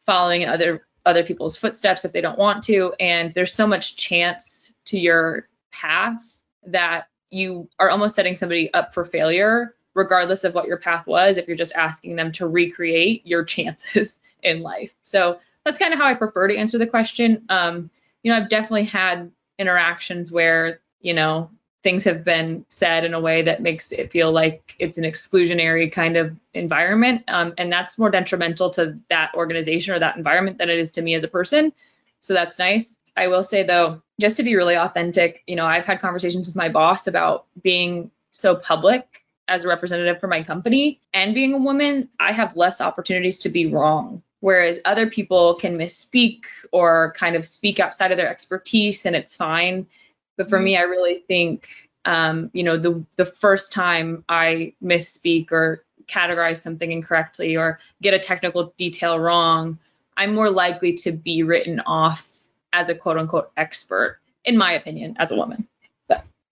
[0.06, 4.72] following other other people's footsteps if they don't want to and there's so much chance
[4.84, 6.20] to your path
[6.66, 11.36] that you are almost setting somebody up for failure regardless of what your path was
[11.36, 14.94] if you're just asking them to recreate your chances in life.
[15.02, 17.44] So that's kind of how I prefer to answer the question.
[17.48, 17.90] Um,
[18.22, 21.50] you know, I've definitely had interactions where, you know,
[21.82, 25.90] things have been said in a way that makes it feel like it's an exclusionary
[25.90, 27.24] kind of environment.
[27.28, 31.02] Um, and that's more detrimental to that organization or that environment than it is to
[31.02, 31.72] me as a person.
[32.20, 32.96] So that's nice.
[33.16, 36.56] I will say though, just to be really authentic, you know, I've had conversations with
[36.56, 41.58] my boss about being so public as a representative for my company and being a
[41.58, 44.22] woman, I have less opportunities to be wrong.
[44.40, 46.40] Whereas other people can misspeak
[46.72, 49.86] or kind of speak outside of their expertise and it's fine.
[50.36, 51.68] But for me, I really think,
[52.04, 58.14] um, you know, the the first time I misspeak or categorize something incorrectly or get
[58.14, 59.78] a technical detail wrong,
[60.16, 62.28] I'm more likely to be written off
[62.72, 65.68] as a quote unquote expert, in my opinion, as a woman.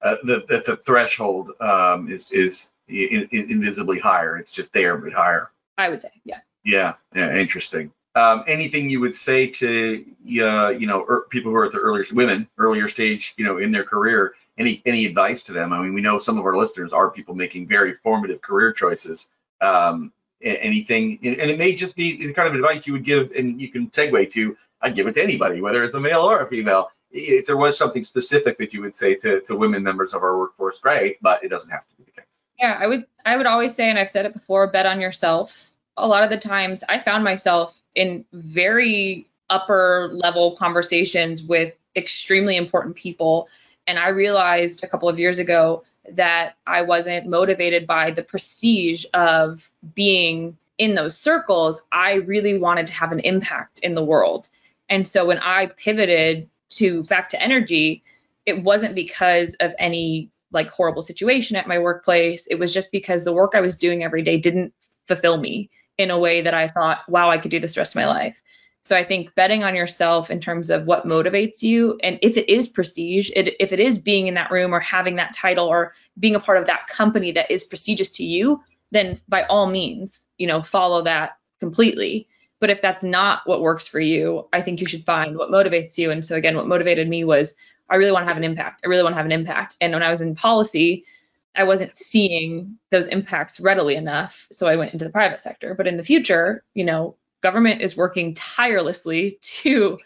[0.03, 4.37] Uh, the, the, the threshold um, is is in, in, invisibly higher.
[4.37, 5.51] It's just there, but higher.
[5.79, 6.41] I would say, yeah.
[6.65, 7.93] Yeah, yeah, interesting.
[8.17, 10.05] Um, anything you would say to
[10.41, 13.59] uh, you know er, people who are at the earlier women earlier stage you know
[13.59, 16.57] in their career any any advice to them i mean we know some of our
[16.57, 19.29] listeners are people making very formative career choices
[19.61, 23.61] um, anything and it may just be the kind of advice you would give and
[23.61, 26.49] you can segue to i'd give it to anybody whether it's a male or a
[26.49, 30.23] female if there was something specific that you would say to, to women members of
[30.23, 32.30] our workforce great but it doesn't have to be the case
[32.61, 35.71] yeah i would i would always say and i've said it before bet on yourself
[35.97, 42.57] a lot of the times i found myself in very upper level conversations with extremely
[42.57, 43.49] important people.
[43.87, 49.05] And I realized a couple of years ago that I wasn't motivated by the prestige
[49.13, 51.83] of being in those circles.
[51.93, 54.49] I really wanted to have an impact in the world.
[54.89, 58.03] And so when I pivoted to back to energy,
[58.47, 62.47] it wasn't because of any like horrible situation at my workplace.
[62.47, 64.75] It was just because the work I was doing every day didn't
[65.07, 68.01] fulfill me in a way that I thought, wow, I could do this rest of
[68.01, 68.41] my life.
[68.83, 72.51] So I think betting on yourself in terms of what motivates you, and if it
[72.51, 75.93] is prestige, it, if it is being in that room or having that title or
[76.19, 80.27] being a part of that company that is prestigious to you, then by all means,
[80.39, 82.27] you know, follow that completely.
[82.59, 85.99] But if that's not what works for you, I think you should find what motivates
[85.99, 86.11] you.
[86.11, 87.55] And so again, what motivated me was
[87.91, 88.81] I really want to have an impact.
[88.85, 89.77] I really want to have an impact.
[89.81, 91.05] And when I was in policy,
[91.57, 94.47] I wasn't seeing those impacts readily enough.
[94.53, 95.75] So I went into the private sector.
[95.75, 99.99] But in the future, you know, government is working tirelessly to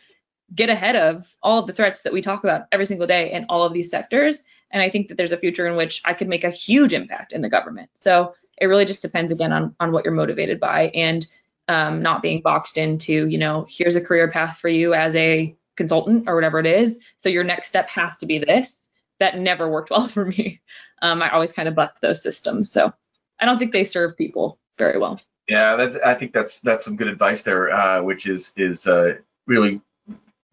[0.54, 3.46] get ahead of all of the threats that we talk about every single day in
[3.48, 4.42] all of these sectors.
[4.70, 7.32] And I think that there's a future in which I could make a huge impact
[7.32, 7.90] in the government.
[7.94, 11.26] So it really just depends again on on what you're motivated by and
[11.68, 15.56] um, not being boxed into, you know, here's a career path for you as a
[15.76, 17.00] consultant or whatever it is.
[17.16, 18.88] So your next step has to be this.
[19.20, 20.60] That never worked well for me.
[21.02, 22.70] Um, I always kind of bucked those systems.
[22.70, 22.92] So
[23.38, 25.20] I don't think they serve people very well.
[25.48, 29.16] Yeah, that, I think that's that's some good advice there, uh, which is is uh,
[29.46, 29.82] really,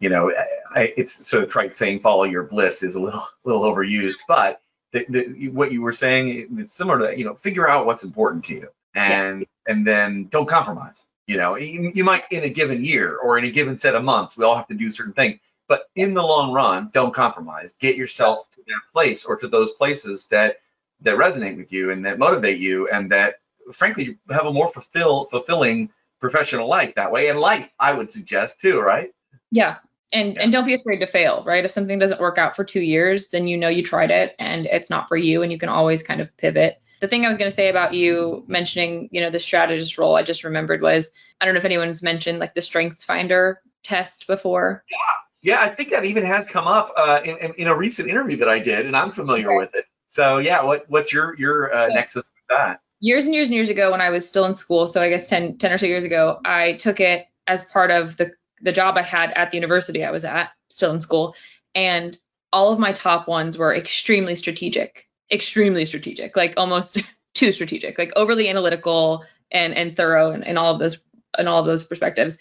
[0.00, 0.30] you know,
[0.74, 4.60] I, it's sort of trite saying follow your bliss is a little little overused, but
[4.92, 8.44] the, the, what you were saying it's similar to you know figure out what's important
[8.44, 9.72] to you and yeah.
[9.72, 11.06] and then don't compromise.
[11.26, 14.02] You know, you, you might in a given year or in a given set of
[14.02, 17.74] months, we all have to do certain things, but in the long run, don't compromise.
[17.78, 20.56] Get yourself to that place or to those places that
[21.02, 23.36] that resonate with you and that motivate you and that
[23.72, 25.88] frankly have a more fulfill fulfilling
[26.20, 27.28] professional life that way.
[27.28, 29.10] And life i would suggest too right?
[29.50, 29.76] Yeah.
[30.12, 30.42] And yeah.
[30.42, 31.64] and don't be afraid to fail right?
[31.64, 34.66] If something doesn't work out for two years then you know you tried it and
[34.66, 37.36] it's not for you and you can always kind of pivot the thing i was
[37.36, 41.10] going to say about you mentioning you know the strategist role i just remembered was
[41.40, 44.84] i don't know if anyone's mentioned like the strengths finder test before.
[44.90, 44.96] Yeah
[45.42, 48.48] yeah i think that even has come up uh, in, in, a recent interview that
[48.48, 49.84] i did and i'm familiar with it.
[50.08, 52.80] So yeah what what's your your uh, nexus with that?
[53.00, 55.26] Years and years and years ago when I was still in school, so I guess
[55.26, 58.96] 10, 10 or so years ago, I took it as part of the, the job
[58.96, 61.34] I had at the university I was at, still in school.
[61.74, 62.16] And
[62.52, 67.02] all of my top ones were extremely strategic, extremely strategic, like almost
[67.34, 70.98] too strategic, like overly analytical and, and thorough and, and all of those
[71.36, 72.38] and all of those perspectives.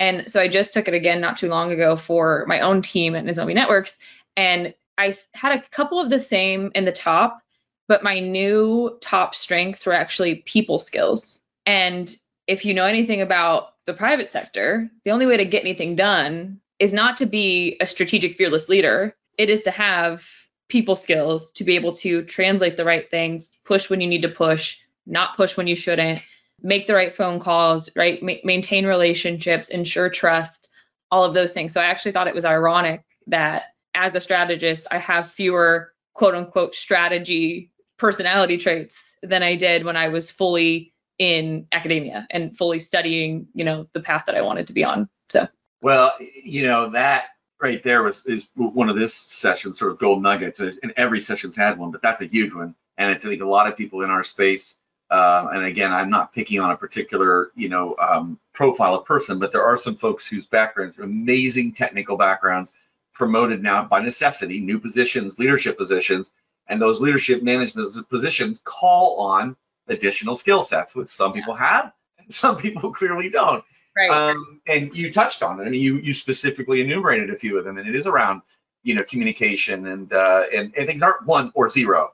[0.00, 3.14] And so I just took it again not too long ago for my own team
[3.14, 3.98] at Nozomi Networks.
[4.36, 7.40] And I had a couple of the same in the top,
[7.86, 11.40] but my new top strengths were actually people skills.
[11.66, 12.14] And
[12.48, 16.60] if you know anything about the private sector, the only way to get anything done
[16.78, 19.14] is not to be a strategic, fearless leader.
[19.38, 20.26] It is to have
[20.72, 24.30] people skills to be able to translate the right things, push when you need to
[24.30, 26.22] push, not push when you shouldn't,
[26.62, 28.22] make the right phone calls, right?
[28.22, 30.70] Ma- maintain relationships, ensure trust,
[31.10, 31.74] all of those things.
[31.74, 36.34] So I actually thought it was ironic that as a strategist, I have fewer quote
[36.34, 42.78] unquote strategy personality traits than I did when I was fully in academia and fully
[42.78, 45.10] studying, you know, the path that I wanted to be on.
[45.28, 45.48] So,
[45.82, 47.26] well, you know, that
[47.62, 51.56] right there was is one of this session's sort of gold nuggets, and every session's
[51.56, 52.74] had one, but that's a huge one.
[52.98, 54.74] And I think a lot of people in our space,
[55.10, 59.38] uh, and again, I'm not picking on a particular, you know, um, profile of person,
[59.38, 62.74] but there are some folks whose backgrounds, amazing technical backgrounds,
[63.14, 66.32] promoted now by necessity, new positions, leadership positions,
[66.66, 69.56] and those leadership management positions call on
[69.88, 73.64] additional skill sets, which some people have, and some people clearly don't.
[73.96, 74.10] Right.
[74.10, 75.64] Um, and you touched on it.
[75.64, 78.42] I mean, you you specifically enumerated a few of them, and it is around
[78.82, 82.12] you know communication and uh, and, and things aren't one or zero.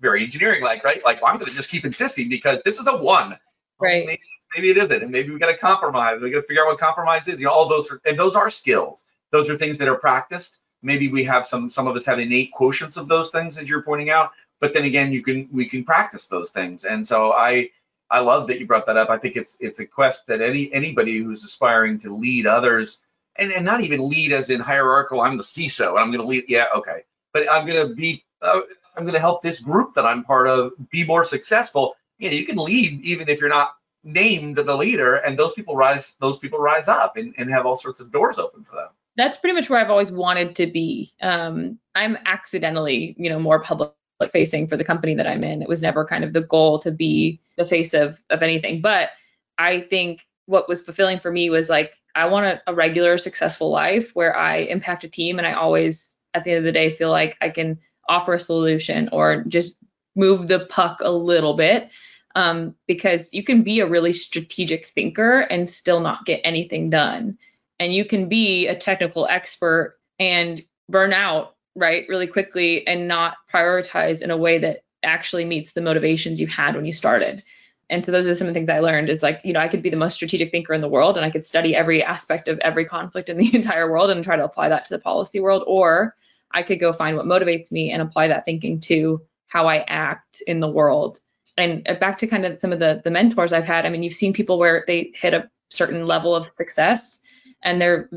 [0.00, 1.04] Very engineering like, right?
[1.04, 3.38] Like, well, I'm going to just keep insisting because this is a one.
[3.78, 4.06] Right.
[4.06, 4.22] Maybe,
[4.56, 6.20] maybe it isn't, and maybe we got to compromise.
[6.20, 7.38] We got to figure out what compromise is.
[7.38, 9.06] You know, all those are, and those are skills.
[9.30, 12.52] Those are things that are practiced maybe we have some some of us have innate
[12.58, 15.84] quotients of those things as you're pointing out but then again you can we can
[15.84, 17.68] practice those things and so i
[18.10, 19.10] i love that you brought that up.
[19.10, 22.98] I think it's it's a quest that any anybody who's aspiring to lead others
[23.36, 26.26] and, and not even lead as in hierarchical i'm the ciso and i'm going to
[26.26, 27.02] lead yeah okay.
[27.32, 28.60] But i'm going to be uh,
[28.96, 31.94] i'm going to help this group that i'm part of be more successful.
[32.18, 36.14] Yeah you can lead even if you're not named the leader and those people rise
[36.20, 38.88] those people rise up and, and have all sorts of doors open for them.
[39.16, 41.12] That's pretty much where I've always wanted to be.
[41.20, 43.92] Um, I'm accidentally, you know, more public
[44.28, 45.62] facing for the company that I'm in.
[45.62, 49.10] It was never kind of the goal to be the face of of anything, but
[49.58, 53.70] I think what was fulfilling for me was like I want a, a regular successful
[53.70, 56.90] life where I impact a team and I always at the end of the day
[56.90, 57.78] feel like I can
[58.08, 59.78] offer a solution or just
[60.16, 61.90] move the puck a little bit
[62.34, 67.38] um, because you can be a really strategic thinker and still not get anything done
[67.78, 73.36] and you can be a technical expert and burn out right really quickly and not
[73.52, 77.42] prioritize in a way that actually meets the motivations you had when you started
[77.88, 79.68] and so those are some of the things i learned is like you know i
[79.68, 82.48] could be the most strategic thinker in the world and i could study every aspect
[82.48, 85.40] of every conflict in the entire world and try to apply that to the policy
[85.40, 86.14] world or
[86.52, 90.42] i could go find what motivates me and apply that thinking to how i act
[90.46, 91.20] in the world
[91.56, 94.02] and uh, back to kind of some of the the mentors i've had i mean
[94.02, 97.20] you've seen people where they hit a certain level of success
[97.62, 98.08] and they're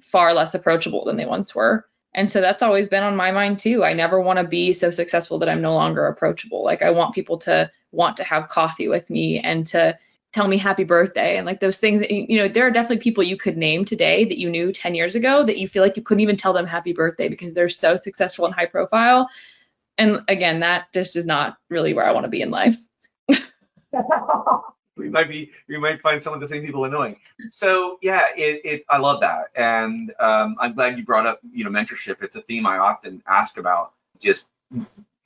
[0.00, 1.86] far less approachable than they once were.
[2.14, 3.84] And so that's always been on my mind too.
[3.84, 6.64] I never want to be so successful that I'm no longer approachable.
[6.64, 9.96] Like I want people to want to have coffee with me and to
[10.32, 13.22] tell me happy birthday and like those things that, you know there are definitely people
[13.22, 16.02] you could name today that you knew 10 years ago that you feel like you
[16.02, 19.28] couldn't even tell them happy birthday because they're so successful and high profile
[19.98, 22.76] and again that just is not really where i want to be in life
[24.96, 27.16] we might be we might find some of the same people annoying.
[27.50, 29.48] So yeah it, it i love that.
[29.54, 32.22] And um, i'm glad you brought up you know mentorship.
[32.22, 34.48] It's a theme i often ask about just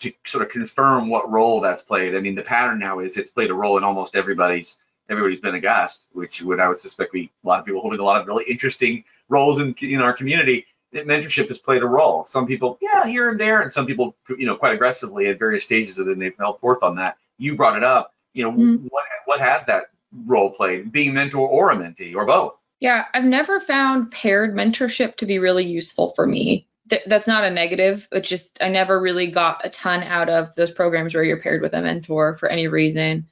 [0.01, 2.15] to sort of confirm what role that's played.
[2.15, 4.79] I mean the pattern now is it's played a role in almost everybody's
[5.11, 8.01] everybody's been a guest which would i would suspect be a lot of people holding
[8.01, 10.67] a lot of really interesting roles in in our community.
[10.95, 12.25] Mentorship has played a role.
[12.25, 15.65] Some people yeah here and there and some people you know quite aggressively at various
[15.65, 17.17] stages of it and they've held forth on that.
[17.37, 18.83] You brought it up you know mm.
[18.91, 19.91] what what has that
[20.27, 22.55] role played being mentor or a mentee or both?
[22.81, 26.69] Yeah i've never found paired mentorship to be really useful for me.
[26.91, 30.55] Th- that's not a negative it's just i never really got a ton out of
[30.55, 33.27] those programs where you're paired with a mentor for any reason.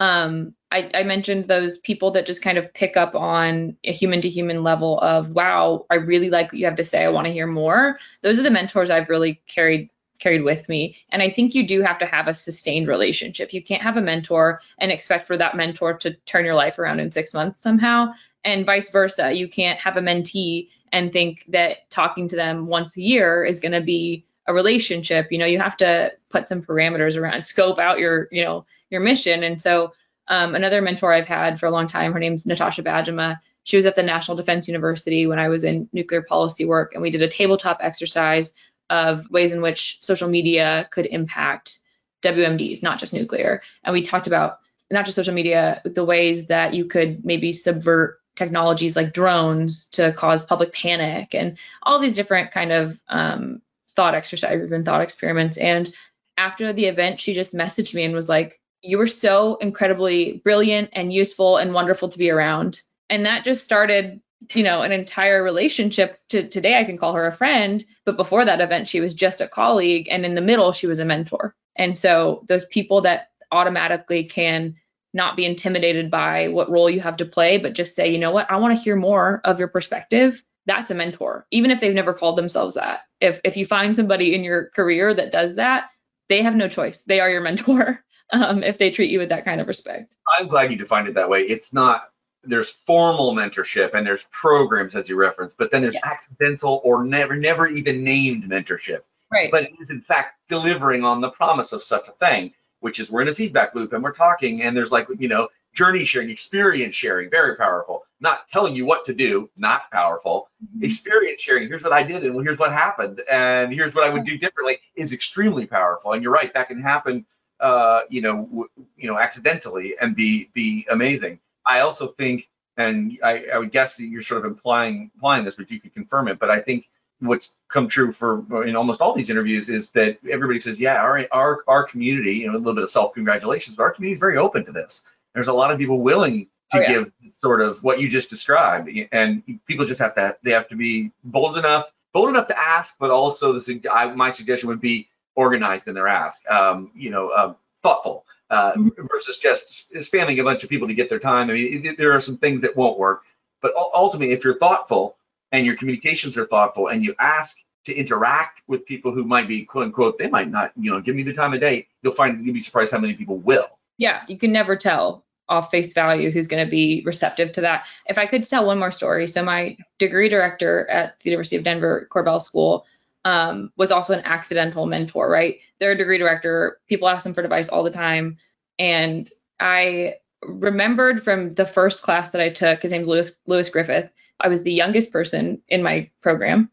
[0.00, 4.20] Um, I, I, mentioned those people that just kind of pick up on a human
[4.20, 7.02] to human level of wow i really like what you have to say.
[7.02, 7.98] I want to hear more.
[8.22, 10.96] Those are the mentors i've really carried carried with me.
[11.10, 13.52] And I think you do have to have a sustained relationship.
[13.52, 17.00] You can't have a mentor and expect for that mentor to turn your life around
[17.00, 18.12] in six months somehow.
[18.44, 19.32] And vice versa.
[19.32, 23.60] You can't have a mentee and think that talking to them once a year is
[23.60, 25.28] going to be a relationship.
[25.30, 29.00] You know, you have to put some parameters around, scope out your, you know, your
[29.00, 29.42] mission.
[29.42, 29.92] And so
[30.28, 33.38] um, another mentor I've had for a long time, her name's Natasha Bajema.
[33.64, 37.02] She was at the National Defense University when I was in nuclear policy work, and
[37.02, 38.54] we did a tabletop exercise
[38.90, 41.78] of ways in which social media could impact
[42.22, 43.62] WMDs, not just nuclear.
[43.84, 44.58] And we talked about
[44.90, 50.12] not just social media, the ways that you could maybe subvert technologies like drones to
[50.12, 53.60] cause public panic and all these different kind of um,
[53.94, 55.58] thought exercises and thought experiments.
[55.58, 55.92] And
[56.36, 60.90] after the event, she just messaged me and was like, You were so incredibly brilliant
[60.92, 62.80] and useful and wonderful to be around.
[63.10, 64.20] And that just started
[64.54, 68.44] you know an entire relationship to today i can call her a friend but before
[68.44, 71.54] that event she was just a colleague and in the middle she was a mentor.
[71.76, 74.74] And so those people that automatically can
[75.14, 78.30] not be intimidated by what role you have to play but just say you know
[78.30, 78.50] what?
[78.50, 82.14] I want to hear more of your perspective that's a mentor even if they've never
[82.14, 83.00] called themselves that.
[83.20, 85.90] If if you find somebody in your career that does that
[86.28, 87.02] they have no choice.
[87.04, 90.12] They are your mentor um, if they treat you with that kind of respect.
[90.38, 91.42] I'm glad you defined it that way.
[91.42, 92.08] It's not
[92.48, 96.00] there's formal mentorship and there's programs as you referenced, but then there's yeah.
[96.04, 99.00] accidental or never never even named mentorship.
[99.30, 99.50] Right.
[99.50, 103.10] But it is in fact delivering on the promise of such a thing, which is
[103.10, 106.30] we're in a feedback loop and we're talking and there's like you know journey sharing,
[106.30, 108.04] experience sharing, very powerful.
[108.20, 110.48] Not telling you what to do, not powerful.
[110.64, 110.84] Mm-hmm.
[110.84, 114.24] Experience sharing, here's what I did and here's what happened and here's what I would
[114.24, 116.12] do differently is extremely powerful.
[116.12, 117.26] And you're right, that can happen
[117.60, 121.40] uh, you know, w- you know, accidentally and be be amazing.
[121.68, 125.54] I also think, and I, I, would guess that you're sort of implying implying this,
[125.54, 126.38] but you could confirm it.
[126.38, 126.88] But I think
[127.20, 131.26] what's come true for in almost all these interviews is that everybody says, yeah, our
[131.32, 134.20] our our community, you know, a little bit of self congratulations, but our community is
[134.20, 135.02] very open to this.
[135.34, 136.88] There's a lot of people willing to oh, yeah.
[136.88, 140.76] give sort of what you just described, and people just have to they have to
[140.76, 145.08] be bold enough bold enough to ask, but also the I, my suggestion would be
[145.34, 146.48] organized in their ask.
[146.50, 149.06] Um, you know, uh, thoughtful uh, mm-hmm.
[149.10, 151.50] versus just spamming a bunch of people to get their time.
[151.50, 153.22] I mean, there are some things that won't work,
[153.60, 155.16] but ultimately, if you're thoughtful
[155.52, 159.64] and your communications are thoughtful and you ask to interact with people who might be
[159.64, 162.44] quote unquote, they might not, you know, give me the time of day, you'll find
[162.44, 163.78] you'll be surprised how many people will.
[163.96, 167.86] Yeah, you can never tell off face value who's going to be receptive to that.
[168.06, 171.64] If I could tell one more story, so my degree director at the University of
[171.64, 172.84] Denver Korbel School
[173.28, 175.58] um, was also an accidental mentor, right?
[175.78, 176.78] They're a degree director.
[176.88, 178.38] People ask them for advice all the time.
[178.78, 184.08] And I remembered from the first class that I took, his name's Lewis, Lewis Griffith.
[184.40, 186.70] I was the youngest person in my program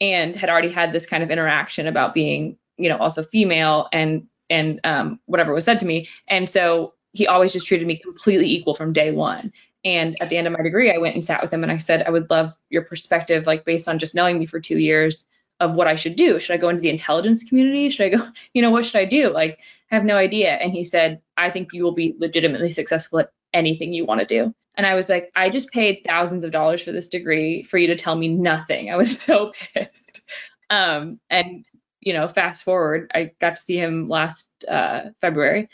[0.00, 4.26] and had already had this kind of interaction about being, you know, also female and
[4.48, 6.08] and um, whatever was said to me.
[6.28, 9.52] And so he always just treated me completely equal from day one.
[9.84, 11.76] And at the end of my degree, I went and sat with him and I
[11.76, 15.26] said, I would love your perspective, like based on just knowing me for two years
[15.60, 16.38] of what I should do.
[16.38, 17.90] Should I go into the intelligence community?
[17.90, 19.30] Should I go, you know, what should I do?
[19.30, 19.60] Like,
[19.92, 20.52] I have no idea.
[20.54, 24.26] And he said, I think you will be legitimately successful at anything you want to
[24.26, 24.54] do.
[24.76, 27.88] And I was like, I just paid thousands of dollars for this degree for you
[27.88, 28.90] to tell me nothing.
[28.90, 30.22] I was so pissed.
[30.70, 31.64] Um, and,
[32.00, 35.68] you know, fast forward, I got to see him last uh, February.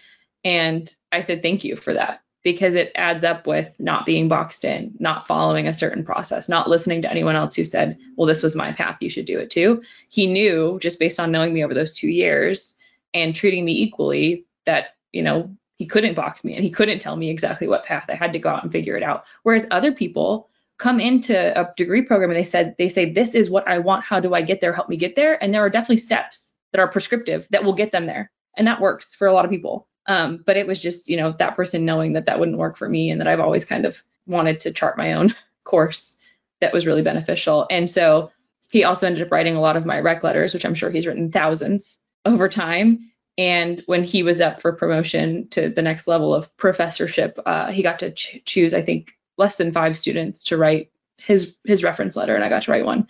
[0.45, 4.64] And I said, thank you for that because it adds up with not being boxed
[4.64, 8.40] in, not following a certain process, not listening to anyone else who said, well, this
[8.40, 9.82] was my path, you should do it too.
[10.09, 12.76] He knew just based on knowing me over those two years
[13.12, 17.16] and treating me equally that, you know, he couldn't box me and he couldn't tell
[17.16, 19.24] me exactly what path I had to go out and figure it out.
[19.42, 23.51] Whereas other people come into a degree program and they said, they say, this is
[23.51, 24.05] what I want.
[24.05, 24.72] How do I get there?
[24.72, 25.42] Help me get there.
[25.42, 28.30] And there are definitely steps that are prescriptive that will get them there.
[28.57, 31.32] And that works for a lot of people Um, but it was just, you know,
[31.32, 34.02] that person knowing that that wouldn't work for me and that I've always kind of
[34.26, 35.34] wanted to chart my own
[35.64, 36.16] course
[36.61, 37.66] that was really beneficial.
[37.70, 38.30] And so
[38.70, 41.07] he also ended up writing a lot of my rec letters, which I'm sure he's
[41.07, 43.11] written thousands over time.
[43.38, 47.82] And when he was up for promotion to the next level of professorship, uh, he
[47.82, 52.16] got to ch- choose, I think, less than five students to write his his reference
[52.16, 53.09] letter, and I got to write one.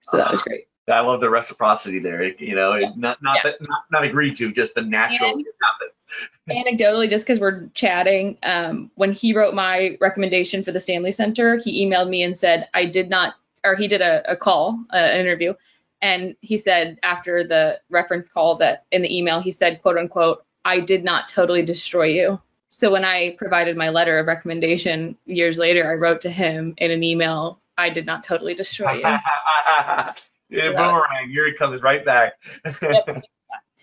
[0.00, 0.66] So that was great.
[0.88, 2.22] I love the reciprocity there.
[2.24, 2.90] You know, Yeah.
[2.96, 3.50] not not Yeah.
[3.50, 6.06] that not, not agreed to, just the natural And- happens.
[6.48, 11.56] Anecdotally, just because we're chatting, um, when he wrote my recommendation for the Stanley Center,
[11.56, 13.34] he emailed me and said I did not,
[13.64, 15.54] or he did a, a call, uh, an interview,
[16.02, 20.44] and he said after the reference call that in the email he said, quote unquote,
[20.64, 22.40] I did not totally destroy you.
[22.68, 26.90] So when I provided my letter of recommendation years later, I wrote to him in
[26.92, 29.04] an email, I did not totally destroy you.
[30.48, 32.34] yeah, boomerang, here it comes right back.
[32.64, 33.22] and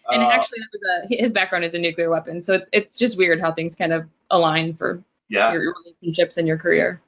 [0.09, 3.51] Uh, actually, a, his background is a nuclear weapon, so it's it's just weird how
[3.51, 5.51] things kind of align for yeah.
[5.53, 7.01] your, your relationships and your career.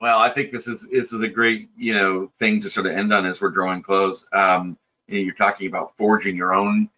[0.00, 2.92] Well, I think this is this is a great you know thing to sort of
[2.92, 4.26] end on as we're drawing close.
[4.32, 4.78] Um,
[5.08, 6.88] you know, you're talking about forging your own,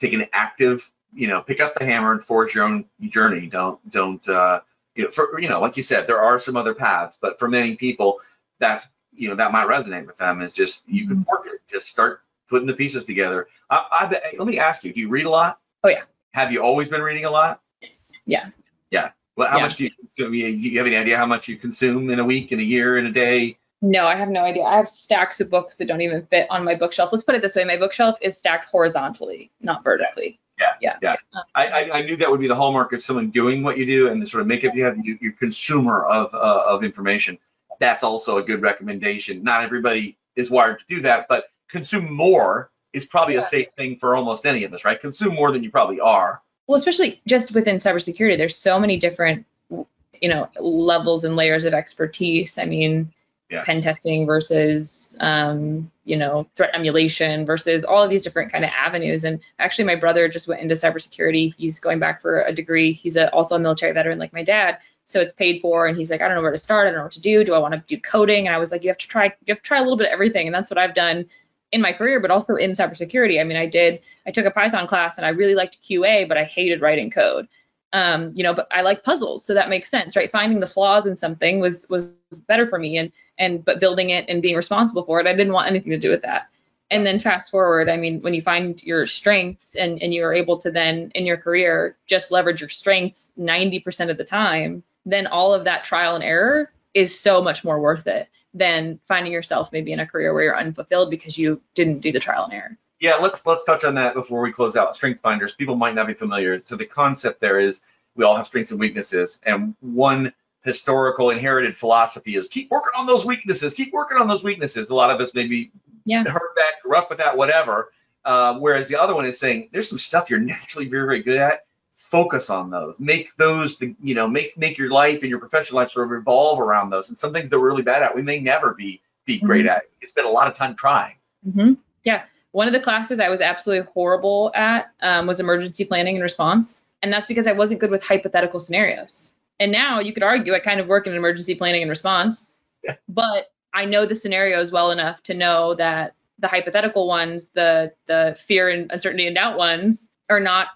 [0.00, 3.46] taking an active, you know, pick up the hammer and forge your own journey.
[3.48, 4.60] Don't don't uh,
[4.94, 7.48] you know, for you know, like you said, there are some other paths, but for
[7.48, 8.20] many people,
[8.60, 10.40] that's you know that might resonate with them.
[10.42, 11.60] Is just you can work it.
[11.70, 13.48] Just start putting the pieces together.
[13.70, 15.60] I, I, let me ask you: Do you read a lot?
[15.82, 16.02] Oh, yeah.
[16.32, 17.60] Have you always been reading a lot?
[17.80, 18.50] yes Yeah.
[18.90, 19.64] Yeah well, how Yeah.
[19.64, 20.34] much do you consume?
[20.34, 22.98] You, you have any idea how much you consume in a week, in a year,
[22.98, 23.58] in a day?
[23.82, 24.62] No, I have no idea.
[24.62, 27.12] I have stacks of books that don't even fit on my bookshelf.
[27.12, 30.38] Let's put it this way: my bookshelf is stacked horizontally, not vertically.
[30.80, 30.96] Yeah.
[31.02, 31.16] Yeah.
[31.54, 34.08] I, I, I knew that would be the hallmark of someone doing what you do
[34.08, 37.38] and the sort of makeup you have, you, you're consumer of, uh, of information.
[37.80, 39.42] That's also a good recommendation.
[39.42, 43.96] Not everybody is wired to do that, but consume more is probably a safe thing
[43.96, 45.00] for almost any of us, right?
[45.00, 46.40] Consume more than you probably are.
[46.66, 51.74] Well, especially just within cybersecurity, there's so many different, you know, levels and layers of
[51.74, 52.56] expertise.
[52.56, 53.12] I mean,
[53.50, 53.62] Yeah.
[53.62, 58.70] pen testing versus, um, you know, threat emulation versus all of these different kind of
[58.70, 59.24] avenues.
[59.24, 61.54] And actually, my brother just went into cybersecurity.
[61.54, 62.92] He's going back for a degree.
[62.92, 64.78] He's a, also a military veteran like my dad.
[65.06, 66.86] So it's paid for, and he's like, I don't know where to start.
[66.86, 67.44] I don't know what to do.
[67.44, 68.46] Do I want to do coding?
[68.46, 69.26] And I was like, you have to try.
[69.26, 71.26] You have to try a little bit of everything, and that's what I've done
[71.74, 73.40] in my career, but also in cybersecurity.
[73.40, 76.38] I mean, I did I took a Python class and I really liked QA, but
[76.38, 77.48] I hated writing code.
[77.92, 80.30] Um, you know, but I like puzzles, so that makes sense, right?
[80.30, 82.14] Finding the flaws in something was was
[82.48, 85.52] better for me, and and but building it and being responsible for it, I didn't
[85.52, 86.48] want anything to do with that.
[86.90, 90.34] And then fast forward, I mean, when you find your strengths and and you are
[90.34, 95.26] able to then in your career just leverage your strengths 90% of the time, then
[95.26, 99.72] all of that trial and error is so much more worth it than finding yourself
[99.72, 102.78] maybe in a career where you're unfulfilled because you didn't do the trial and error.
[103.00, 104.94] Yeah, let's let's touch on that before we close out.
[104.96, 105.52] Strength finders.
[105.52, 106.58] People might not be familiar.
[106.60, 107.82] So the concept there is
[108.14, 110.32] we all have strengths and weaknesses, and one
[110.62, 113.74] historical inherited philosophy is keep working on those weaknesses.
[113.74, 114.88] Keep working on those weaknesses.
[114.88, 115.70] A lot of us maybe
[116.06, 116.22] Yeah.
[116.24, 117.92] heard that, grew up with that, whatever.
[118.24, 121.36] Uh, whereas the other one is saying there's some stuff you're naturally very very good
[121.36, 121.66] at.
[122.14, 123.00] Focus on those.
[123.00, 126.10] Make those the you know make make your life and your professional life sort of
[126.10, 127.08] revolve around those.
[127.08, 129.82] And some things that we're really bad at, we may never be be great at.
[130.00, 131.16] You spend a lot of time trying.
[131.52, 131.72] hmm
[132.04, 132.22] Yeah.
[132.52, 136.84] One of the classes I was absolutely horrible at um, was emergency planning and response.
[137.02, 139.32] And that's because I wasn't good with hypothetical scenarios.
[139.58, 142.94] And now you could argue I kind of work in emergency planning and response, Yeah.
[143.08, 148.38] but I know the scenarios well enough to know that the hypothetical ones, the the
[148.46, 150.68] fear and uncertainty and doubt ones, are not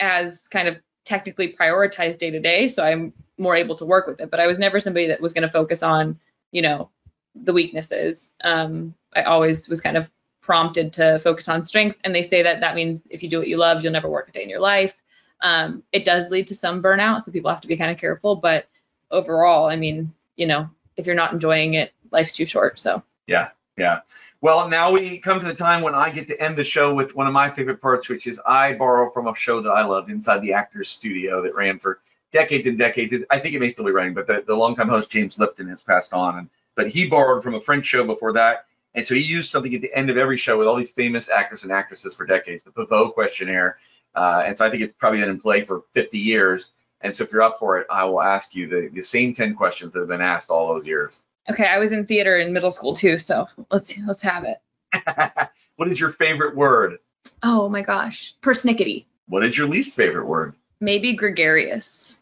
[0.00, 2.68] as kind of technically prioritized day to day.
[2.68, 4.30] So I'm more able to work with it.
[4.30, 6.18] But I was never somebody that was going to focus on,
[6.52, 6.90] you know,
[7.34, 8.34] the weaknesses.
[8.42, 12.60] Um, I always was kind of prompted to focus on strengths, and they say that
[12.60, 14.60] that means if you do what you love, you'll never work a day in your
[14.60, 15.02] life.
[15.40, 18.36] Um, it does lead to some burnout, so people have to be kind of careful.
[18.36, 18.66] But
[19.10, 22.80] overall, I mean, you know, if you're not enjoying it, life's too short.
[22.80, 24.00] So Yeah, yeah.
[24.40, 27.16] Well, now we come to the time when I get to end the show with
[27.16, 30.10] one of my favorite parts, which is I borrow from a show that I love
[30.10, 31.98] inside the Actors Studio that ran for
[32.32, 33.12] decades and decades.
[33.30, 35.82] I think it may still be running, but the, the longtime host James Lipton has
[35.82, 36.38] passed on.
[36.38, 39.74] And but he borrowed from a French show before that, and so he used something
[39.74, 42.62] at the end of every show with all these famous actors and actresses for decades,
[42.62, 43.78] the Pivot questionnaire.
[44.14, 46.70] Uh, and so I think it's probably been in play for 50 years.
[47.00, 49.56] And so if you're up for it, I will ask you the, the same 10
[49.56, 51.22] questions that have been asked all those years.
[51.50, 54.58] Okay, I was in theater in middle school too, so let's let's have it.
[55.76, 56.98] what is your favorite word?
[57.42, 60.54] Oh my gosh, persnickety, What is your least favorite word?
[60.80, 62.16] maybe gregarious,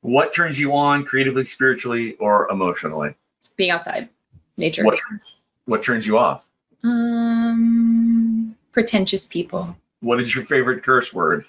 [0.00, 3.14] What turns you on creatively, spiritually, or emotionally?
[3.56, 4.08] being outside,
[4.56, 4.84] nature.
[4.84, 5.36] What turns,
[5.66, 6.48] what turns you off?
[6.84, 9.76] Um, pretentious people.
[10.00, 11.44] What is your favorite curse word?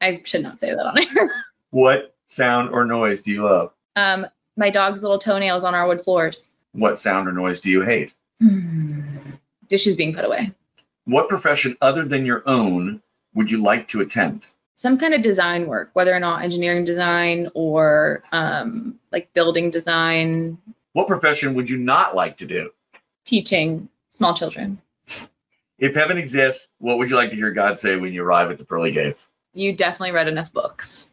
[0.00, 1.30] I should not say that on air.
[1.70, 3.72] What sound or noise do you love?
[3.96, 4.26] Um,
[4.56, 6.46] my dog's little toenails on our wood floors.
[6.72, 8.12] What sound or noise do you hate?
[9.68, 10.52] Dishes being put away.
[11.04, 13.02] What profession other than your own
[13.34, 14.52] would you like to attempt?
[14.74, 20.58] Some kind of design work, whether or not engineering design or um, like building design,
[20.92, 22.70] What profession would you not like to do?
[23.24, 24.78] teaching small children.
[25.78, 28.58] If heaven exists, what would you like to hear God say when you arrive at
[28.58, 29.30] the pearly gates?
[29.54, 31.08] You definitely read enough books.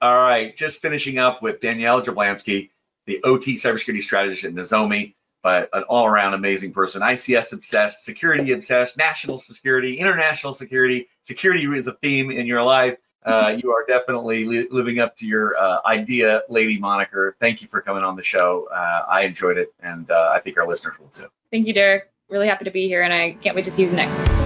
[0.00, 2.70] All right, just finishing up with Danielle Jablanski,
[3.06, 7.02] the OT cybersecurity strategist at Nozomi, but an all-around amazing person.
[7.02, 11.08] ICS obsessed, security obsessed, national security, international security.
[11.24, 12.96] Security is a theme in your life.
[13.24, 17.36] Uh, you are definitely li- living up to your uh, idea, lady moniker.
[17.40, 18.68] Thank you for coming on the show.
[18.72, 21.26] Uh, I enjoyed it, and uh, I think our listeners will too.
[21.50, 22.10] Thank you, Derek.
[22.30, 24.37] Really happy to be here, and I can't wait to see who's next.